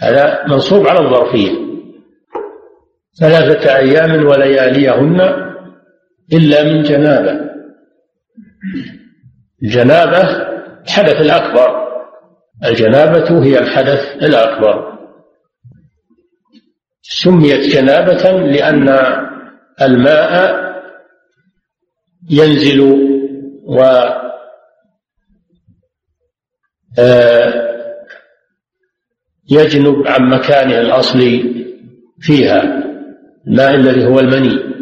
[0.00, 1.70] هذا منصوب على الظرفية.
[3.20, 5.20] ثلاثة أيام ولياليهن
[6.32, 7.50] إلا من جنابة.
[9.62, 10.20] الجنابة
[10.84, 11.90] الحدث الأكبر.
[12.64, 14.98] الجنابة هي الحدث الأكبر.
[17.02, 18.88] سميت جنابة لأن
[19.82, 20.60] الماء
[22.30, 22.80] ينزل
[23.64, 23.82] و
[26.98, 27.70] آه،
[29.50, 31.64] يجنب عن مكانه الأصلي
[32.20, 32.62] فيها
[33.46, 34.79] الماء الذي هو المني.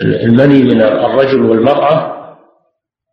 [0.00, 2.12] المني من الرجل والمرأة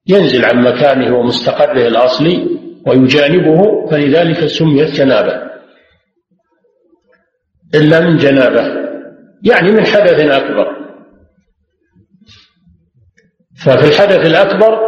[0.07, 2.47] ينزل عن مكانه ومستقره الأصلي
[2.87, 5.49] ويجانبه فلذلك سميت جنابة.
[7.75, 8.89] إلا من جنابة
[9.43, 10.79] يعني من حدث أكبر.
[13.65, 14.79] ففي الحدث الأكبر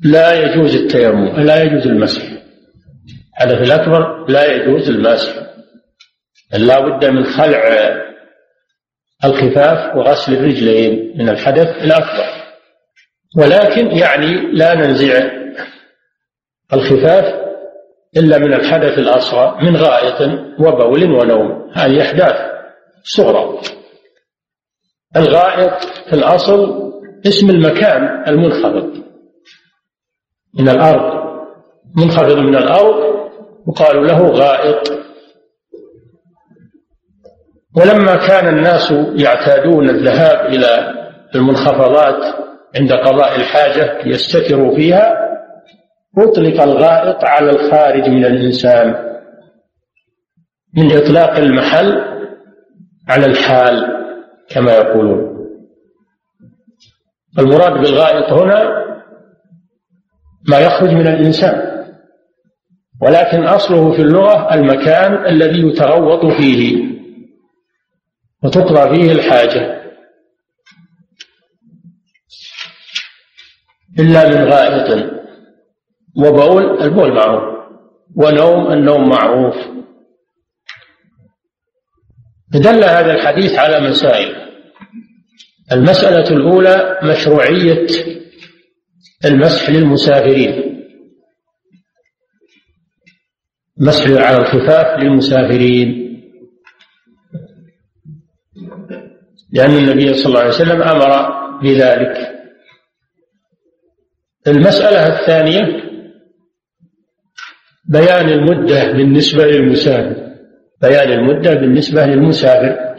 [0.00, 2.22] لا يجوز التيمم لا يجوز المسح.
[3.40, 5.32] الحدث الأكبر لا يجوز المسح.
[6.52, 8.03] لا بد من خلع
[9.24, 12.24] الخفاف وغسل الرجلين من الحدث الأكبر.
[13.38, 15.30] ولكن يعني لا ننزع
[16.72, 17.44] الخفاف
[18.16, 20.20] إلا من الحدث الأصغر من غائط
[20.60, 21.70] وبول ونوم.
[21.72, 22.36] هذه أحداث
[23.04, 23.60] صغرى.
[25.16, 26.84] الغائط في الأصل
[27.26, 29.04] اسم المكان المنخفض
[30.58, 31.24] من الأرض.
[31.96, 33.14] منخفض من الأرض
[33.68, 35.04] يقال له غائط.
[37.76, 40.94] ولما كان الناس يعتادون الذهاب إلى
[41.34, 42.34] المنخفضات
[42.76, 45.24] عند قضاء الحاجة يستتروا فيها
[46.18, 48.94] أطلق الغائط على الخارج من الإنسان
[50.76, 52.02] من إطلاق المحل
[53.08, 53.86] على الحال
[54.50, 55.34] كما يقولون.
[57.38, 58.84] المراد بالغائط هنا
[60.48, 61.84] ما يخرج من الإنسان
[63.02, 66.94] ولكن أصله في اللغة المكان الذي يتغوط فيه.
[68.44, 69.84] وتقضى فيه الحاجة.
[73.98, 75.14] إلا من غائط.
[76.16, 77.54] وبول البول معروف.
[78.16, 79.56] ونوم النوم معروف.
[82.52, 84.34] دل هذا الحديث على مسائل.
[85.72, 87.86] المسألة الأولى مشروعية
[89.24, 90.74] المسح للمسافرين.
[93.78, 96.03] مسح على الخفاف للمسافرين.
[99.54, 102.30] لأن النبي صلى الله عليه وسلم أمر بذلك.
[104.46, 105.84] المسألة الثانية
[107.88, 110.34] بيان المدة بالنسبة للمسافر.
[110.82, 112.96] بيان المدة بالنسبة للمسافر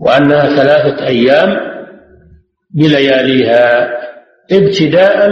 [0.00, 1.56] وأنها ثلاثة أيام
[2.70, 3.92] بلياليها
[4.52, 5.28] ابتداء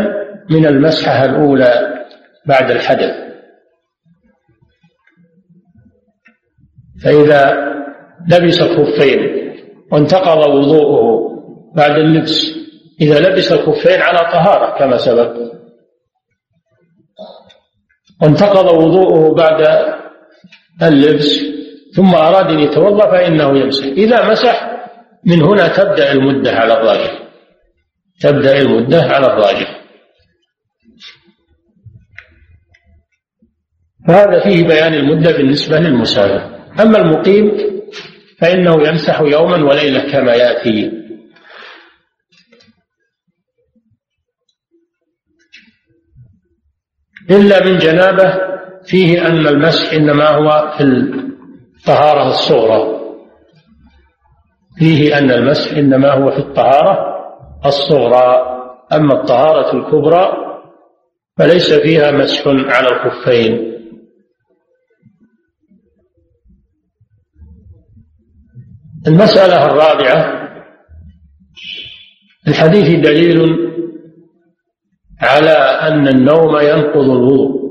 [0.50, 2.04] من المسحة الأولى
[2.46, 3.24] بعد الحدث.
[7.04, 7.74] فإذا
[8.28, 9.43] لبس الخفين
[9.92, 11.31] وانتقض وضوءه
[11.75, 12.55] بعد اللبس.
[13.01, 15.33] إذا لبس الخفين على طهارة كما سبق.
[18.23, 19.61] وانتقض وضوءه بعد
[20.83, 21.40] اللبس.
[21.97, 23.85] ثم أراد أن يتوضأ فإنه يمسح.
[23.85, 24.70] إذا مسح
[25.25, 27.23] من هنا تبدأ المدة على الراجح.
[28.20, 29.85] تبدأ المدة على الراجح.
[34.09, 37.73] فهذا فيه بيان المدة بالنسبة للمسافر أما المقيم
[38.44, 40.92] فإنه يمسح يوما وليلة كما يأتي.
[47.30, 48.38] إلا من جنابة
[48.87, 53.00] فيه أن المسح إنما هو في الطهارة الصغرى.
[54.78, 56.98] فيه أن المسح إنما هو في الطهارة
[57.66, 58.54] الصغرى.
[58.92, 60.33] أما الطهارة الكبرى
[61.38, 63.73] فليس فيها مسح على الخفين.
[69.06, 70.44] المسألة الرابعة.
[72.48, 73.38] الحديث دليل
[75.20, 77.64] على أن النوم ينقض الوضوء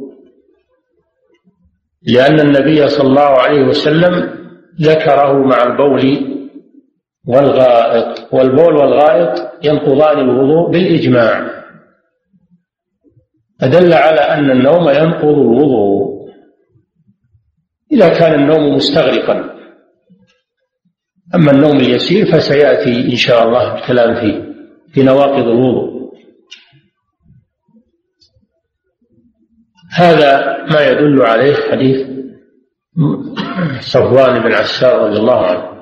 [2.07, 4.29] لأن النبي صلى الله عليه وسلم
[4.81, 6.33] ذكره مع البول
[7.27, 11.63] والغائط والبول والغائط ينقضان الوضوء بالإجماع.
[13.61, 16.29] فدل على أن النوم ينقض الوضوء.
[17.91, 19.52] إذا كان النوم مستغرقا
[21.35, 24.53] أما النوم اليسير فسيأتي إن شاء الله الكلام فيه
[24.93, 26.13] في نواقض الوضوء.
[29.91, 32.07] هذا ما يدل عليه حديث
[33.79, 35.73] صفوان بن عسار رضي الله عنه.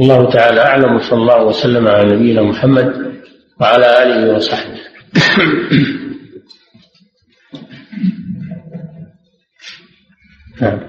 [0.00, 3.14] الله تعالى أعلم وصلى الله وسلم على نبينا محمد
[3.60, 4.78] وعلى آله وصحبه.
[10.60, 10.80] نعم.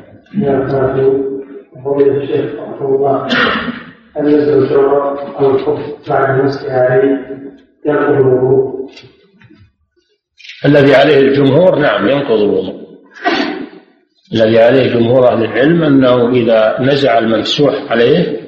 [1.87, 3.27] الشيخ رحمه الله
[4.53, 5.57] الجوهر أو
[6.09, 7.19] بعد عليه
[7.85, 8.89] ينقض؟
[10.65, 12.89] الذي عليه الجمهور نعم ينقض الوضوء.
[14.33, 18.39] الذي عليه جمهور أهل العلم أنه إذا نزع الممسوح عليه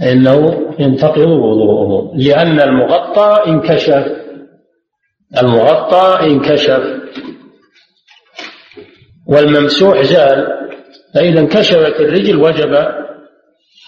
[0.00, 4.06] فإنه ينتقض وضوءه لأن المغطى انكشف.
[5.42, 6.82] المغطى انكشف.
[9.26, 10.65] والممسوح زال.
[11.16, 12.72] فإذا انكشفت الرجل وجب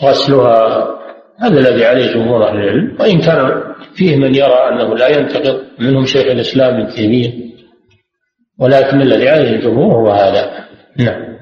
[0.05, 0.89] غسلها.
[1.39, 2.97] هذا الذي عليه جمهور أهل العلم.
[3.01, 3.63] وإن كان
[3.95, 7.33] فيه من يرى أنه لا ينتقض منهم شيخ الإسلام ابن تيمية.
[8.61, 10.51] ولكن الذي عليه الجمهور هو هذا.
[10.99, 11.39] نعم.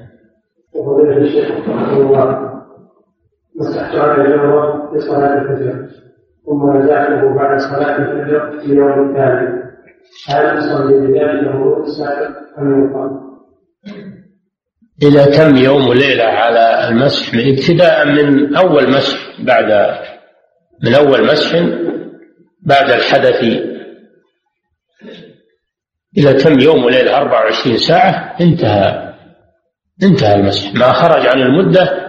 [3.55, 5.87] مسحت على الجمرة في صلاة الفجر.
[6.45, 6.71] ثم
[7.35, 9.67] بعد صلاة الفجر في اليوم الثاني
[10.29, 10.45] هل
[11.07, 11.57] بذلك؟
[15.03, 19.97] إذا تم يوم وليلة على المسح؟ ابتداء من أول مسح بعد
[20.83, 21.59] من أول مسح
[22.61, 23.43] بعد الحدث
[26.17, 29.13] إذا تم يوم وليلة؟ 24 ساعة انتهى
[30.03, 30.73] انتهى المسح.
[30.73, 32.07] ما خرج عن المدة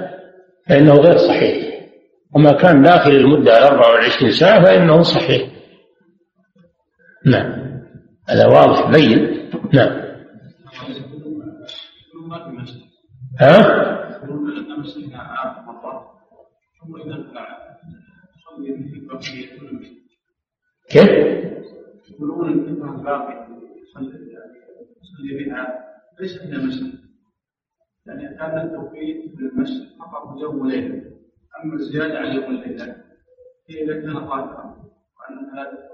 [0.68, 1.68] فإنه غير صحيح.
[2.34, 5.48] وما كان داخل المدة ال 24 ساعة فإنه صحيح.
[7.26, 7.52] نعم.
[8.28, 9.50] هذا واضح بين.
[9.72, 10.07] نعم.
[13.40, 13.58] ها؟
[20.90, 21.08] كيف؟
[22.10, 23.48] يقولون انه باقي
[25.02, 25.78] يصلي بها
[26.20, 26.98] ليس من المسجد.
[28.06, 31.02] يعني كان التوقيت للمسجد فقط يوم وليلة.
[31.64, 32.84] أما الزيادة على يوم الليلة
[33.70, 34.64] هي إذا كان قادرا
[35.18, 35.88] وأن هذا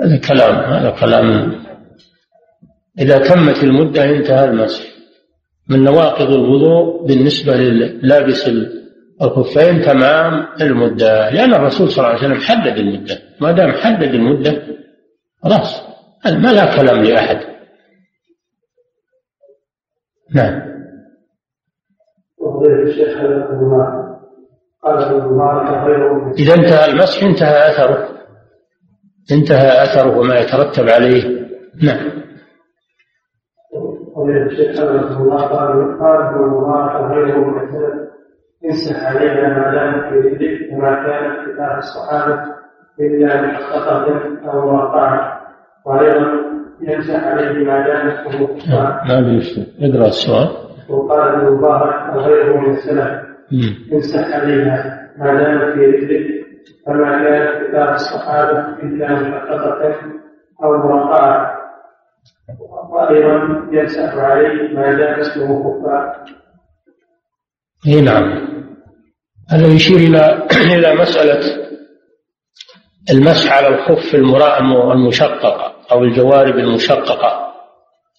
[0.00, 1.52] هذا كلام هذا كلام.
[2.98, 4.91] إذا تمت المدة انتهى المسح
[5.68, 8.50] من نواقض الوضوء بالنسبة للابس
[9.22, 11.30] الخفين تمام المدة.
[11.30, 13.18] لأن الرسول صلى الله عليه وسلم حدد المدة.
[13.40, 14.62] ما دام حدد المدة
[15.42, 15.82] خلاص.
[16.26, 17.38] ما لا كلام لأحد.
[20.34, 20.72] نعم.
[26.38, 28.08] إذا انتهى المسح انتهى أثره.
[29.32, 31.48] انتهى أثره وما يترتب عليه.
[31.82, 32.22] نعم.
[34.22, 38.12] فضيلة الشيخ حفظه الله قال قال ابن المبارك وغيره من السلف
[38.64, 42.42] امسح علينا ما دامت في رجلك وما كانت كتاب الصحابة
[43.00, 44.06] إلا محققة
[44.52, 45.40] أو مرقعة
[45.86, 46.26] وأيضا
[46.80, 48.26] يمسح عليه ما دامت
[49.08, 49.40] ما ادري
[49.80, 50.48] اقرا السؤال.
[50.90, 53.10] وقال ابن المبارك وغيره من السلف
[53.92, 56.42] امسح عليها ما دامت في رجلك
[56.86, 59.94] فما كانت كتاب الصحابة إلا محققة
[60.64, 61.52] أو مرقعة
[63.02, 66.24] وأيضا يمسح عليه ما دام اسمه خفاء
[67.86, 68.48] اي نعم.
[69.50, 70.46] هذا يشير إلى
[70.76, 71.62] إلى مسألة
[73.10, 77.52] المسح على الخف المشققة أو الجوارب المشققة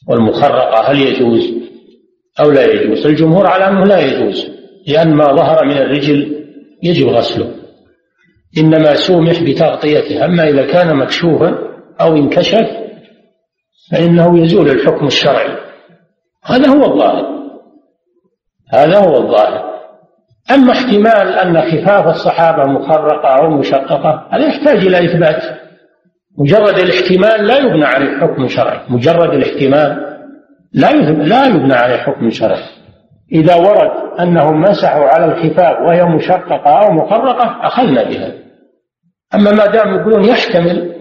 [0.07, 1.53] والمخرقة هل يجوز
[2.39, 4.51] أو لا يجوز؟ الجمهور على أنه لا يجوز
[4.87, 6.45] لأن ما ظهر من الرجل
[6.83, 7.53] يجب غسله.
[8.57, 11.57] إنما سومح بتغطيته أما إذا كان مكشوفا
[12.01, 12.82] أو انكشف
[13.91, 15.57] فإنه يزول الحكم الشرعي.
[16.45, 17.25] هذا هو الظاهر.
[18.73, 19.73] هذا هو الظاهر.
[20.51, 25.43] أما احتمال أن خفاف الصحابة مخرقة أو مشققة هذا يحتاج إلى إثبات.
[26.37, 28.79] مجرد الاحتمال لا يبنى عليه حكم شرعي.
[28.89, 30.17] مجرد الاحتمال
[30.73, 32.63] لا لا يبنى عليه حكم شرعي.
[33.31, 38.31] إذا ورد أنهم مسحوا على الخفاف وهي مشققة أو مخرقة أخذنا بها
[39.35, 40.95] أما ما دام يقولون يحتمل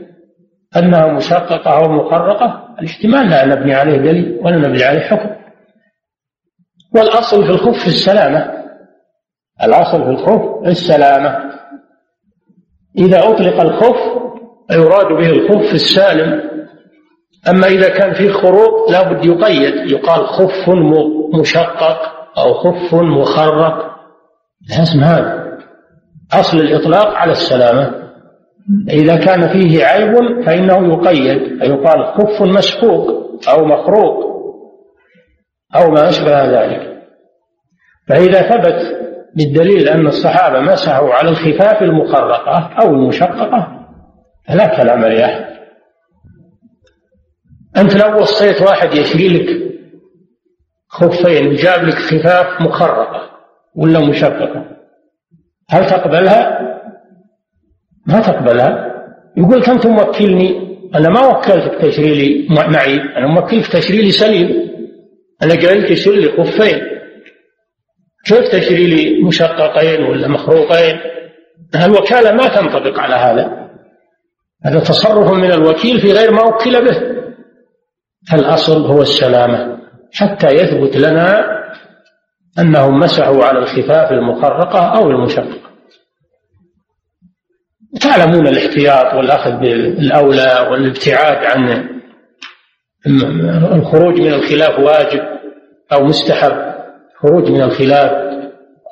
[0.76, 5.30] أنها مشققة أو مخرقة الاحتمال لا نبني عليه دليل ولا نبني عليه حكم.
[6.94, 8.52] والأصل في الخف السلامة.
[9.62, 11.52] الأصل في الخف السلامة.
[12.98, 13.96] إذا أطلق الخف
[14.70, 16.50] يراد به الخف السالم.
[17.48, 19.90] أما إذا كان فيه خروق لا بد يقيد.
[19.90, 20.70] يقال خف
[21.40, 23.96] مشقق أو خف مخرق.
[24.78, 25.58] لازم هذا.
[26.32, 28.01] أصل الإطلاق على السلامة.
[28.88, 33.06] إذا كان فيه عيب فإنه يقيد فيقال خف مسحوق
[33.48, 34.32] أو مخروق
[35.76, 37.02] أو ما أشبه ذلك
[38.08, 39.02] فإذا ثبت
[39.36, 43.86] بالدليل أن الصحابة مسحوا على الخفاف المخرقة أو المشققة
[44.48, 45.52] فلا كلام لأحد
[47.76, 49.72] أنت لو وصيت واحد يشري لك
[50.88, 53.30] خفين وجاب لك خفاف مخرقة
[53.74, 54.64] ولا مشققة
[55.70, 56.71] هل تقبلها؟
[58.06, 58.92] ما تقبلها؟
[59.36, 60.72] يقول أنت موكلني.
[60.94, 64.48] أنا ما وكلتك تشري لي معيب أنا موكلك تشري لي سليم.
[65.42, 66.80] أنا قلت تشتري لي خفين.
[68.24, 71.00] كيف تشتري لي مشققين ولا مخروقين؟
[71.84, 73.68] الوكالة ما تنطبق على هذا.
[74.64, 76.96] هذا تصرف من الوكيل في غير ما وكل به.
[78.34, 79.78] الأصل هو السلامة.
[80.14, 81.44] حتى يثبت لنا
[82.58, 85.71] أنهم مسحوا على الخفاف المخرقة أو المشققة.
[88.02, 91.88] تعلمون الاحتياط والأخذ بالأولى والابتعاد عن
[93.72, 95.20] الخروج من الخلاف واجب
[95.92, 96.72] أو مستحب
[97.22, 98.10] خروج من الخلاف.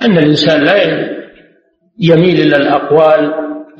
[0.02, 0.74] أن الإنسان لا
[2.00, 3.32] يميل إلى الأقوال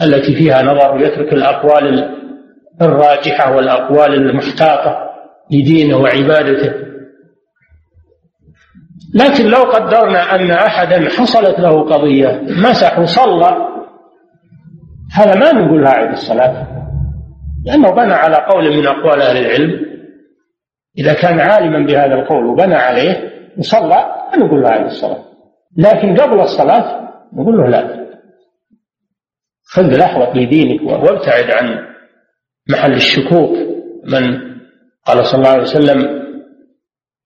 [0.03, 2.17] التي فيها نظر ويترك الأقوال
[2.83, 4.99] الراجحة والأقوال المحتاطة
[5.53, 6.73] لدينه وعبادته.
[9.15, 13.71] لكن لو قدرنا أن أحدا حصلت له قضية مسح وصلى
[15.13, 16.67] هذا ما نقول عيد الصلاة.
[17.65, 19.87] لأنه بنى على قول من أقوال أهل العلم
[20.99, 25.25] إذا كان عالما بهذا القول وبنى عليه وصلى نقول له عيد الصلاة.
[25.77, 28.01] لكن قبل الصلاة نقول له لا.
[29.65, 31.87] خذ الأحوط لدينك وابتعد عن
[32.69, 33.57] محل الشكوك.
[34.05, 34.41] من
[35.07, 36.21] قال صلى الله عليه وسلم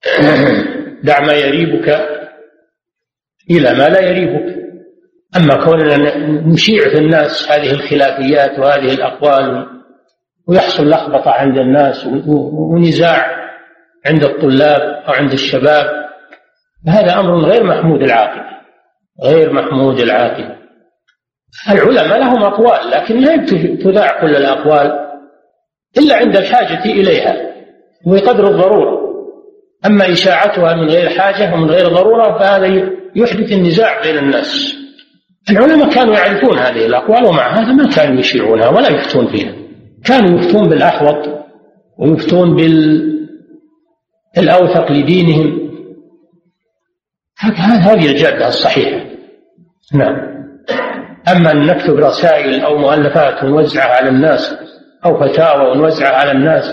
[1.04, 1.88] دع ما يريبك
[3.50, 4.63] إلى ما لا يريبك.
[5.36, 9.66] أما كوننا نشيع في الناس هذه الخلافيات وهذه الأقوال
[10.48, 13.26] ويحصل لخبطة عند الناس ونزاع
[14.06, 15.86] عند الطلاب أو عند الشباب
[16.88, 18.54] هذا أمر غير محمود العاقبة
[19.24, 20.56] غير محمود العاقبة
[21.70, 23.36] العلماء لهم أقوال لكن لا
[23.76, 25.04] تذاع كل الأقوال
[25.98, 27.36] إلا عند الحاجة إليها
[28.06, 29.04] وبقدر الضرورة.
[29.86, 32.66] أما إشاعتها من غير حاجة ومن غير ضرورة فهذا
[33.16, 34.76] يحدث النزاع بين الناس.
[35.50, 39.54] العلماء كانوا يعرفون هذه الأقوال ومع هذا ما كانوا يشيعونها ولا يفتون فيها.
[40.04, 41.28] كانوا يفتون بالأحوط
[41.98, 42.56] ويفتون
[44.36, 45.64] بالأوثق لدينهم.
[47.58, 49.04] هذه الجادة الصحيحة.
[49.94, 50.34] نعم.
[51.28, 54.54] أما أن نكتب رسائل أو مؤلفات ونوزعها على الناس
[55.04, 56.64] أو فتاوى ونوزعها على الناس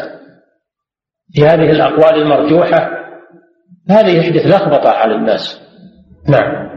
[1.34, 2.90] في هذه الأقوال المرجوحة
[3.90, 5.62] هذا يحدث لخبطة على الناس.
[6.30, 6.71] نعم.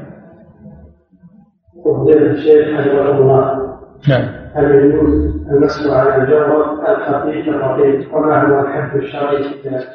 [1.85, 3.75] وفضيلة الشيخ حفظه الله.
[4.09, 4.45] نعم.
[4.55, 9.89] هل يجوز المسح على الجوهر الخفيف الرقيق؟ وما هو الحد الشرعي في ذلك؟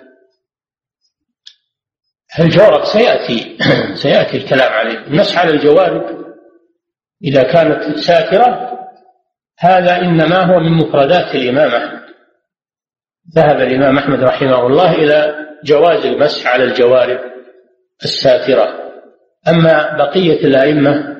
[2.39, 3.57] الجورب سيأتي
[4.03, 5.07] سيأتي الكلام عليه.
[5.07, 6.03] المسح على الجوارب
[7.23, 8.69] إذا كانت ساترة
[9.59, 11.99] هذا إنما هو من مفردات الإمام أحمد.
[13.35, 17.19] ذهب الإمام أحمد رحمه الله إلى جواز المسح على الجوارب
[18.03, 18.67] الساترة
[19.47, 21.18] أما بقية الأئمة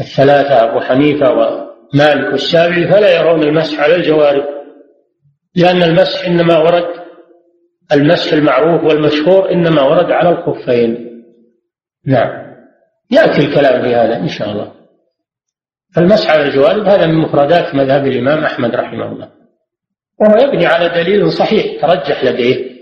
[0.00, 4.44] الثلاثة أبو حنيفة ومالك والشافعي فلا يرون المسح على الجوارب
[5.56, 7.04] لأن المسح إنما ورد
[7.92, 11.22] المسح المعروف والمشهور إنما ورد على الخفين.
[12.06, 12.44] نعم.
[13.10, 14.72] يأتي الكلام في هذا إن شاء الله.
[15.96, 19.28] فالمسح على الجوارب هذا من مفردات مذهب الإمام أحمد رحمه الله.
[20.20, 22.74] وهو يبني على دليل صحيح ترجح لديه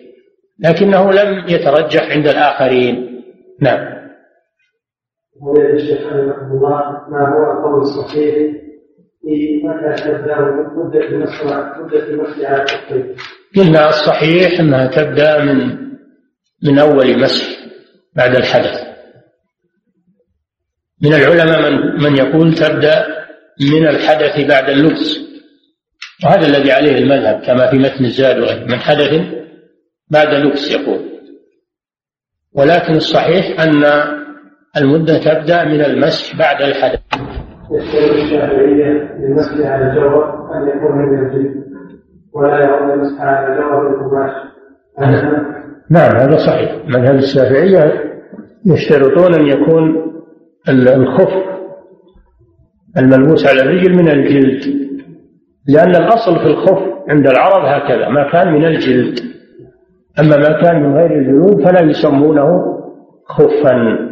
[0.58, 3.22] لكنه لم يترجح عند الآخرين.
[3.60, 4.01] نعم.
[5.42, 8.34] فضيلة الشيخ رحمه الله ما هو القول الصحيح
[9.22, 10.40] في متى تبدأ
[10.76, 11.44] مدة المسح
[11.80, 13.16] مدة المسح على الكفين؟
[13.56, 15.78] قلنا الصحيح أنها تبدأ من
[16.62, 17.46] من أول مسح
[18.16, 18.80] بعد الحدث.
[21.02, 23.06] من العلماء من من يقول تبدأ
[23.72, 25.20] من الحدث بعد اللبس.
[26.24, 28.64] وهذا الذي عليه المذهب كما في متن الزاد وغيره.
[28.64, 29.20] من حدث
[30.10, 31.12] بعد لبس يقول.
[32.54, 33.84] ولكن الصحيح أن
[34.76, 37.00] المدة تبدأ من المسح بعد الحدث.
[37.70, 41.64] يشترط الشافعية للمسح على الجوهر أن يكون من الجلد
[42.34, 44.32] ولا يرون المسح على الجوهر بالقماش
[45.90, 46.16] نعم.
[46.16, 46.72] هذا صحيح.
[46.88, 47.92] مذهب الشافعية
[48.66, 50.12] يشترطون أن يكون
[50.68, 51.32] الخف
[52.96, 54.82] الملبوس على الرجل من الجلد
[55.68, 59.18] لأن الأصل في الخف عند العرب هكذا ما كان من الجلد.
[60.20, 62.78] أما ما كان من غير الجلود فلا يسمونه
[63.26, 64.11] خفا.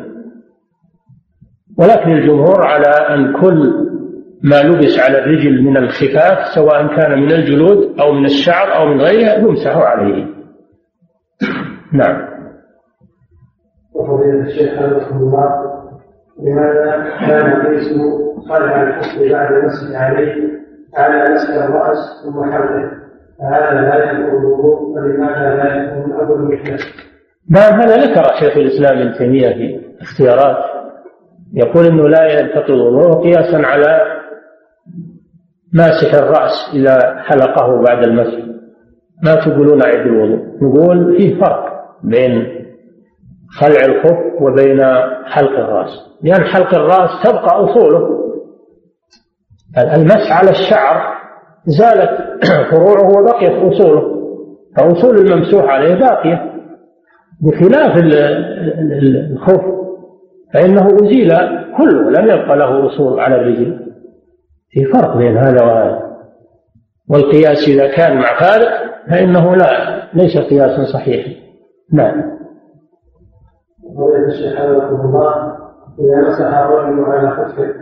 [1.80, 3.90] ولكن الجمهور على أن كل
[4.42, 9.00] ما لبس على الرجل من الخفاف سواء كان من الجلود أو من الشعر أو من
[9.00, 10.26] غيره يمسح عليه.
[11.92, 12.30] نعم.
[13.94, 15.70] وفضيلة الشيخ حفظه الله
[16.42, 17.88] لماذا كان قيس
[18.48, 20.34] صالح الحسن بعد المسح عليه
[20.96, 22.90] على مسح الرأس ثم حوله
[23.38, 26.80] فهذا لا يكون الوضوء فلماذا لا يكون أول المحدث؟
[27.50, 30.69] نعم هذا ذكر شيخ الإسلام ابن تيمية في اختيارات
[31.54, 34.00] يقول إنه لا ينتقض الوضوء قياسا على
[35.72, 38.38] ماسح الرأس إذا حلقه بعد المسح.
[39.24, 40.46] ما تقولون عيد الوضوء.
[40.62, 41.64] نقول فيه فرق
[42.04, 42.46] بين
[43.50, 44.80] خلع الخف وبين
[45.24, 45.90] حلق الرأس.
[46.22, 48.20] لأن حلق الرأس تبقى أصوله.
[49.78, 51.14] المسح على الشعر
[51.66, 52.10] زالت
[52.70, 54.20] فروعه وبقيت أصوله.
[54.76, 56.50] فأصول الممسوح عليه باقية.
[57.42, 57.96] بخلاف
[59.02, 59.80] الخف
[60.54, 61.32] فإنه أزيل
[61.78, 63.90] كله لم يبقى له أصول على الرجل.
[64.70, 66.10] في فرق بين هذا وهذا
[67.10, 68.68] والقياس إذا كان مع فارق
[69.10, 71.40] فإنه لا ليس قياسا صحيحا
[71.92, 72.22] نعم.
[73.96, 75.56] فضيلة الشيخ حفظكم الله
[75.98, 77.74] إذا مسح الرجل على خفه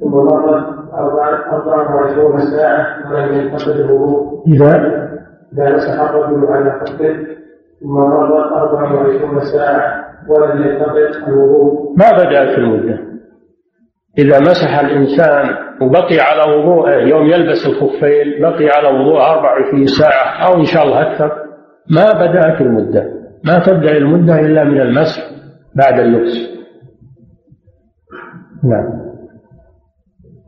[0.00, 4.44] ثم مرت أربع وعشرون ساعة ولم ينتقد الوضوء.
[4.46, 4.76] إذا؟
[5.52, 7.16] إذا مسح الرجل على خفه
[7.80, 12.98] ثم مرت أربع وعشرون ساعة ولم ينتقد الوضوء ما بدأت المدة
[14.18, 20.60] إذا مسح الإنسان وبقي على وضوءه يوم يلبس الخفين بقي على وضوءه 24 ساعة أو
[20.60, 21.32] إن شاء الله أكثر
[21.90, 23.04] ما بدأت المدة.
[23.44, 25.30] ما تبدأ المدة إلا من المسح
[25.76, 26.58] بعد اللبس.
[28.64, 29.08] نعم.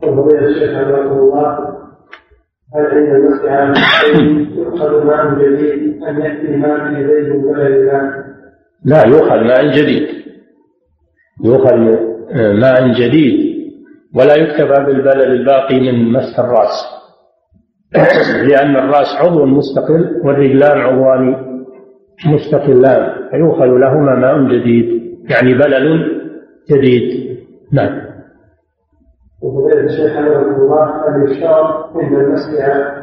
[0.03, 1.57] وفضيلة الشيخ حفظه الله
[2.75, 3.73] هل عند المسح على
[4.57, 8.30] يؤخذ ماء جديد أم يأتي ماء يديه من بلد
[8.85, 10.07] لا يؤخذ ماء جديد.
[11.43, 11.75] يؤخذ
[12.35, 13.51] ماء جديد.
[14.15, 17.01] ولا يكتفى بالبلل الباقي من مسح الرأس.
[18.49, 21.35] لأن الرأس عضو مستقل والرجلان عضوان
[22.25, 23.29] مستقلان.
[23.31, 25.01] فيؤخذ لهما ماء جديد.
[25.29, 26.21] يعني بلل
[26.71, 27.37] جديد.
[27.71, 28.11] نعم.
[29.41, 32.51] وفضيلة الشيخ حفظه الله يشترط عند المسح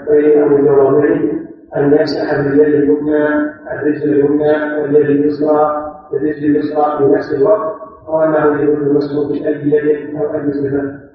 [0.08, 3.26] بين أو الجوابين أن يمسح باليد اليمنى
[3.72, 7.76] الرجل اليمنى واليد اليسرى الرجل اليسرى في نفس الوقت
[8.08, 11.08] أو أنه يكون المسح بأي يد أو أي صفة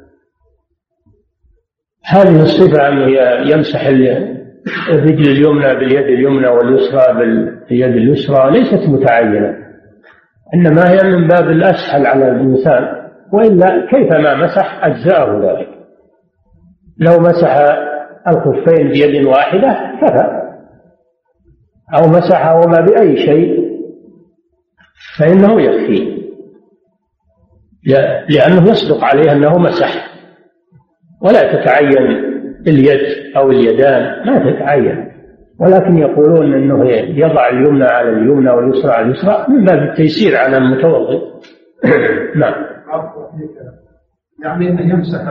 [2.06, 3.08] هذه الصفة أنه
[3.51, 3.88] يمسح
[4.89, 9.58] الرجل اليمنى باليد اليمنى واليسرى باليد اليسرى ليست متعينة.
[10.56, 15.70] إنما هي من باب الأسهل على الإنسان وإلا كيفما مسح أجزاءه ذلك.
[16.97, 17.58] لو مسح
[18.28, 20.42] الخفين بيد واحدة كفى.
[21.93, 23.63] أو مسحهما بأي شيء
[25.17, 26.23] فإنه يكفي.
[28.29, 30.13] لأنه يصدق عليه أنه مسح.
[31.21, 32.33] ولا تتعين
[32.67, 35.13] اليد أو اليدان ما تتعين.
[35.59, 41.19] ولكن يقولون أنه يضع اليمنى على اليمنى واليسرى على اليسرى من باب التيسير على المتوضئ.
[42.39, 42.53] نعم.
[44.43, 45.21] يعني إنه يمسح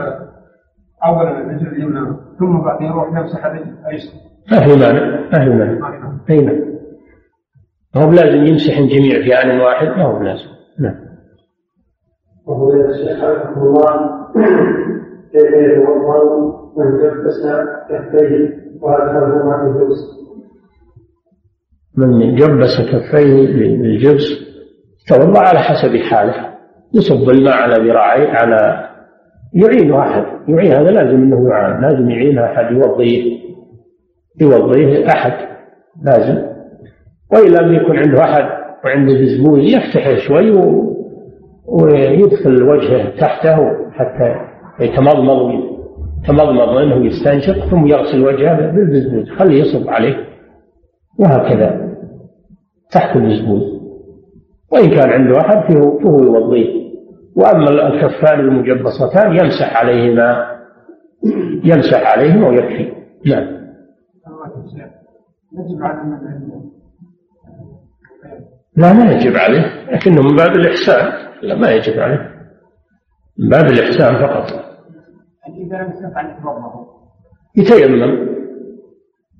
[1.05, 4.32] اولا الرجل اليمنى ثم بعدين يروح يمسح الرجل الأيسر.
[4.51, 5.89] ما في مانع ما في مانع
[6.29, 6.73] أي نعم.
[7.95, 10.49] ما هو بلازم يمسح الجميع في آن واحد؟ ما هو بلازم.
[10.79, 10.95] نعم.
[12.45, 14.23] وفضيلة الشيخ حفظه الله.
[15.31, 16.23] كيف يتوضا
[16.77, 17.47] من جبس
[17.89, 20.23] كفيه وادخلهما في الجبس.
[21.97, 24.23] من جبس كفيه بالجبس
[25.07, 26.53] توضا على حسب حاله.
[26.93, 28.89] يصب الماء على ذراعيه على
[29.53, 30.23] يعين أحد.
[30.47, 31.81] يعين هذا لازم إنه يعان.
[31.81, 33.42] لازم يعين أحد يوضيه.
[34.41, 35.33] يوضيه أحد
[36.03, 36.41] لازم.
[37.33, 38.45] وإن لم يكن عنده أحد
[38.85, 40.93] وعنده بزبوز يفتح شوي و...
[41.65, 43.57] ويدخل وجهه تحته
[43.91, 44.35] حتى
[44.79, 45.63] يتمضمض
[46.23, 50.15] يتمضمض انه يستنشق ثم يغسل وجهه بالبزبوز خليه يصب عليه.
[51.19, 51.89] وهكذا
[52.91, 53.61] تحت البزبوز
[54.71, 56.83] وإن كان عنده أحد فهو, فهو يوضيه.
[57.35, 60.45] وأما الكفان المجبصتان يمسح عليهما
[61.63, 62.91] يمسح عليهما ويكفي.
[63.25, 63.62] نعم.
[68.77, 69.91] لا ما يجب عليه.
[69.91, 71.11] لكنه من باب الإحسان.
[71.41, 72.33] لا ما يجب عليه.
[73.39, 74.45] من باب الإحسان فقط.
[77.57, 78.33] يتيمم.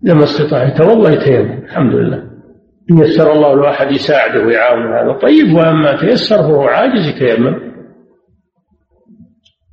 [0.02, 1.64] لما استطاع يتوضأ يتيمم.
[1.64, 2.18] الحمد لله.
[2.92, 5.14] إن يسر الله له أحد يساعده ويعاونه هذا.
[5.14, 7.74] طيب وأما تيسر فهو عاجز يتيمم.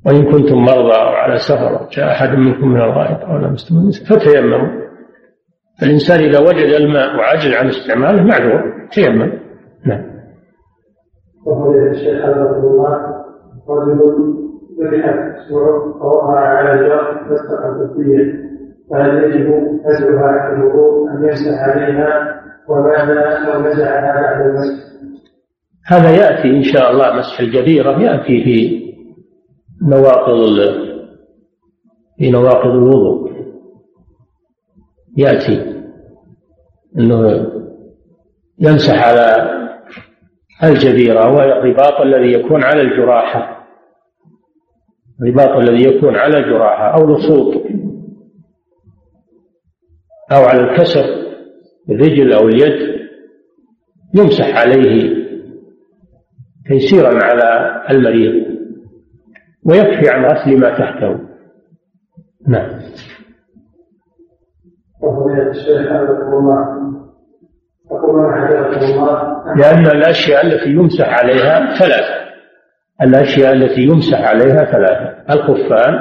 [0.05, 4.80] وإن كنتم مرضى أو على سفر جاء أحد منكم من الغائط أو النساء فتيمموا.
[5.83, 9.31] الإنسان إذا وجد الماء وعجز عن استعماله معذور تيمم.
[9.85, 10.03] نعم.
[11.45, 12.97] وفضيلة الشيخ حفظه الله
[13.69, 13.99] رجل
[14.79, 18.41] ذبحت اسبوعه فوقع على الجار فاستقى فيه
[18.91, 19.47] فهل يجب
[19.85, 24.91] نزلها عند الوضوء أم يمسح عليها وماذا لو نزعها بعد المسح؟
[25.87, 28.81] هذا يأتي إن شاء الله مسح الجبيرة يأتي في
[29.87, 30.57] نواقض
[32.17, 33.20] في نواقض الوضوء.
[35.17, 35.81] يأتي
[36.97, 37.47] أنه
[38.59, 39.51] يمسح على
[40.63, 43.67] الجبيرة وهي الرباط الذي يكون على الجراحة.
[45.21, 47.63] الرباط الذي يكون على الجراحة أو لصوط
[50.31, 51.05] أو على الكسر
[51.89, 53.01] الرجل أو اليد
[54.15, 55.21] يمسح عليه
[56.67, 58.51] تيسيرا على المريض
[59.65, 61.19] ويكفي عن غسل ما تحته.
[62.47, 62.81] نعم.
[65.49, 66.81] الشيخ حفظكم الله
[69.55, 72.21] لأن الأشياء التي يمسح عليها ثلاثة.
[73.01, 75.33] الأشياء التي يمسح عليها ثلاثة.
[75.33, 75.99] الخفان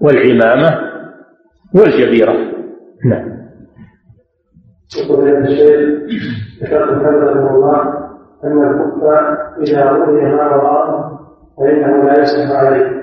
[0.00, 0.78] والعمامة
[1.74, 2.32] والجبيرة.
[3.04, 3.40] نعم.
[4.98, 6.06] يقول هذا الشيء
[6.62, 7.82] ذكرت حفظكم الله
[8.44, 9.04] أن الخف
[9.58, 11.20] إذا رؤي ما وراءه
[11.58, 13.00] فإنه لا يصح عليه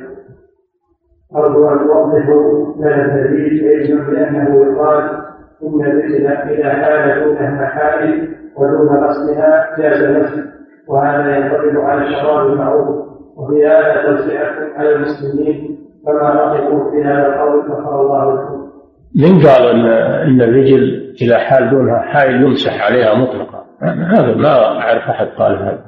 [1.35, 5.26] أرجو أن توضحوا لنا الدليل فيجب لأنه يقال
[5.63, 8.27] إن الرجل إذا حال دونها حائل
[8.57, 10.43] ودون غسلها جاز نفسه
[10.87, 17.71] وهذا ينطبق على الشراب المعروف وفي هذا توسعة على المسلمين فما رأيكم في هذا القول؟
[17.71, 18.67] غفر الله لكم.
[19.15, 19.85] من قال ان
[20.27, 23.65] إن الرجل إذا حال دونها حائل يمسح عليها مطلقا.
[23.83, 25.83] هذا ما أعرف أحد قال هذا.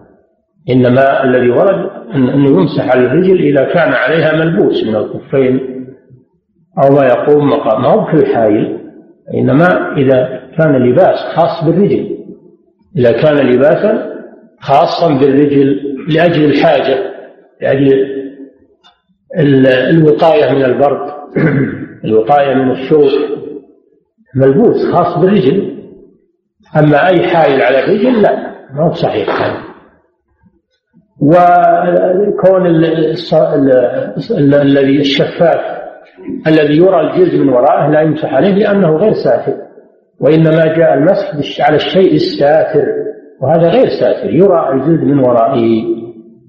[0.70, 5.86] إنما الذي ورد إنه يمسح على الرجل إذا كان عليها ملبوس من الخفين
[6.84, 8.79] أو ما يقوم مقام ما هو في الحائل
[9.34, 12.18] إنما إذا كان لباس خاص بالرجل.
[12.98, 14.14] إذا كان لباسا
[14.60, 16.98] خاصا بالرجل لأجل الحاجة
[17.62, 17.94] لأجل
[19.40, 21.12] ال- الوقاية من البرد
[22.06, 23.12] الوقاية من الشوك.
[24.36, 25.80] ملبوس خاص بالرجل.
[26.80, 29.70] أما أي حائل على الرجل لا ما هو صحيح هذا.
[31.22, 32.68] وكون
[34.62, 35.79] الذي الشفاف
[36.48, 39.54] الذي يرى الجلد من وراءه لا يمسح عليه لأنه غير ساتر
[40.22, 42.86] وإنما جاء المسح على الشيء الساتر
[43.42, 45.84] وهذا غير ساتر يرى الجلد من ورائه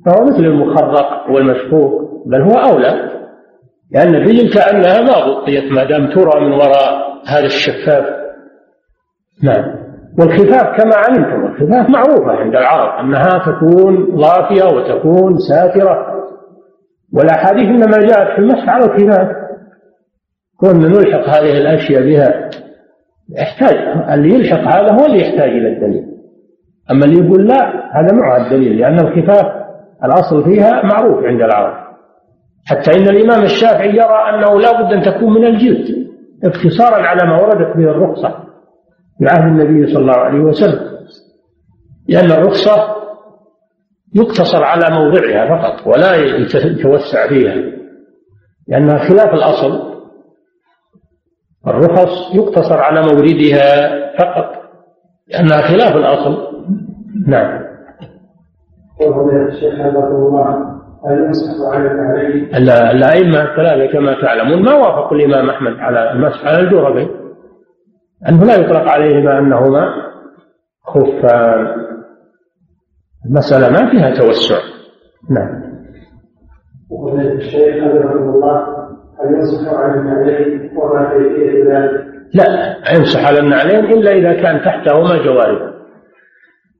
[0.06, 3.10] فهو مثل المخرق والمشقوق بل هو أولى
[3.92, 8.04] لأن الرجل كأنها ما غطيت ما دام ترى من وراء هذا الشفاف.
[9.42, 9.80] نعم.
[10.18, 16.06] والخفاف كما علمتم الخفاف معروفة عند العرب أنها تكون ضافية وتكون ساترة.
[17.14, 19.39] والأحاديث إنما جاءت في المسح على الخفاف.
[20.60, 22.50] كنا نلحق هذه الأشياء بها
[23.38, 23.76] يحتاج
[24.12, 26.06] اللي يلحق هذا هو اللي يحتاج إلى الدليل.
[26.90, 29.46] أما اللي يقول لا هذا معه الدليل لأن الخفاف
[30.04, 31.90] الأصل فيها معروف عند العرب.
[32.66, 36.06] حتى إن الإمام الشافعي يرى أنه لا بد أن تكون من الجلد
[36.44, 38.34] اقتصارا على ما وردت به الرخصة
[39.18, 40.90] في عهد النبي صلى الله عليه وسلم.
[42.08, 42.96] لأن الرخصة
[44.14, 47.54] يقتصر على موضعها فقط ولا يتوسع فيها
[48.68, 49.89] لأنها خلاف الأصل.
[51.66, 54.60] الرخص يقتصر على موردها فقط
[55.28, 56.50] لأنها خلاف الأصل.
[57.26, 57.60] نعم.
[62.90, 67.08] الأئمة الثلاثة كما تعلمون ما وافقوا الإمام أحمد على المسح على الجربين.
[68.28, 69.94] أنه لا يطلق عليهما أنهما
[70.84, 71.66] خفان
[73.26, 74.60] المسألة ما فيها توسع.
[75.30, 75.70] نعم.
[76.90, 78.79] وفضيلة الشيخ حفظكم الله
[79.20, 85.24] هل يمسح على النعلين وما كيفية ذلك لا يمسح على النعلين إلا إذا كان تحتهما
[85.24, 85.74] جوارب.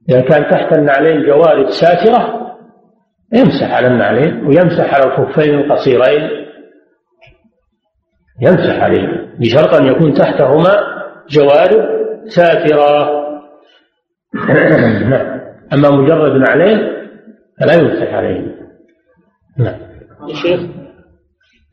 [0.09, 2.51] إذا كان تحت النعلين جوارب ساترة
[3.33, 6.29] يمسح على النعلين ويمسح على الخفين القصيرين.
[8.41, 10.77] يمسح عليهما بشرط أن يكون تحتهما
[11.29, 11.85] جوارب
[12.25, 13.21] ساترة.
[15.09, 15.41] نعم.
[15.73, 16.77] أما مجرد نعلين
[17.59, 18.51] فلا يمسح عليهما
[19.57, 19.79] نعم.
[20.27, 20.80] يا شيخ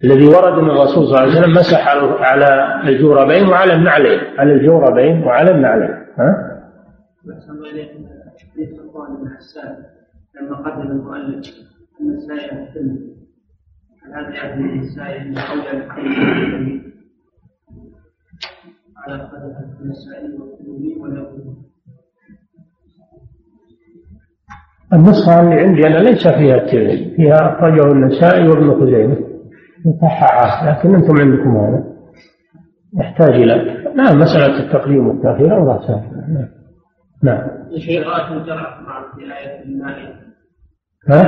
[0.05, 4.21] الذي ورد من الرسول صلى الله عليه وسلم مسح على- الجوربين وعلى النعلين.
[4.39, 5.91] على الجوربين وعلى النعلين.
[6.19, 6.31] ها؟
[8.53, 9.77] حديث صفوان بن حسان
[10.41, 11.47] لما قدم المؤلف
[12.01, 12.99] أن السائل السن
[14.03, 15.89] هل هذا يعني السائل بالكلمة
[18.97, 19.53] على قدر
[19.85, 21.33] من السائل والتلميذ ولا
[24.93, 29.28] النسخة اللي عندي أنا ليس فيها الترمذي فيها أخرجه النسائي وابن خزيمة.
[29.87, 31.85] مصححة لكن أنتم عندكم هذا.
[32.97, 33.55] يحتاج إلى
[33.95, 36.49] نعم مسألة التقديم والتأخير أمرها سهل نعم.
[37.23, 40.15] نعم يا شيخ قراءة الجرح مع في آية المائدة
[41.09, 41.23] ها؟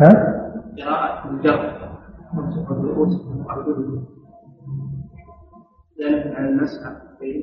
[0.00, 0.42] ها
[0.78, 1.78] قراءة الجرح
[2.32, 4.04] تمسح برؤوسكم وأرجلكم
[6.02, 6.80] ذلك على المسح
[7.18, 7.42] في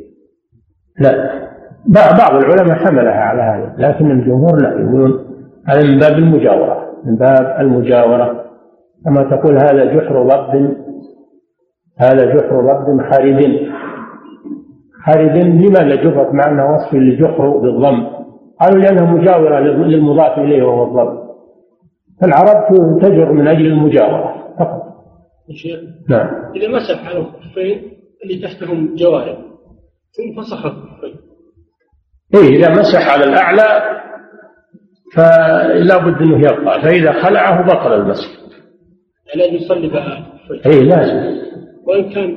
[0.99, 1.49] لا.
[1.87, 5.25] بعض بعض العلماء حملها على هذا لكن الجمهور لا يقولون
[5.67, 6.91] هذا من باب المجاورة.
[7.05, 8.48] من باب المجاورة.
[9.05, 10.75] كما تقول هذا جحر ضب
[11.97, 13.69] هذا جحر ضب خارد
[15.05, 18.07] خارد لماذا جرت مع أنه وصف لجحر بالضم.
[18.61, 21.19] قالوا لأنها مجاورة للمضاف إليه وهو الضم.
[22.21, 22.67] فالعرب
[23.01, 24.83] تجر من أجل المجاورة فقط.
[25.49, 25.79] يا شيخ
[26.09, 26.27] نعم.
[26.55, 27.91] إذا مسح على الخفين
[28.23, 29.37] اللي تحتهم جوارب
[30.11, 31.15] ثم فسخ الخفين
[32.35, 33.99] إيه إذا مسح على الأعلى
[35.15, 36.81] فلا بد أنه يبقى.
[36.81, 38.39] فإذا خلعه بطل المسح.
[39.35, 40.23] لازم يصلي بقى
[40.65, 41.39] إيه لازم.
[41.85, 42.35] وإن كان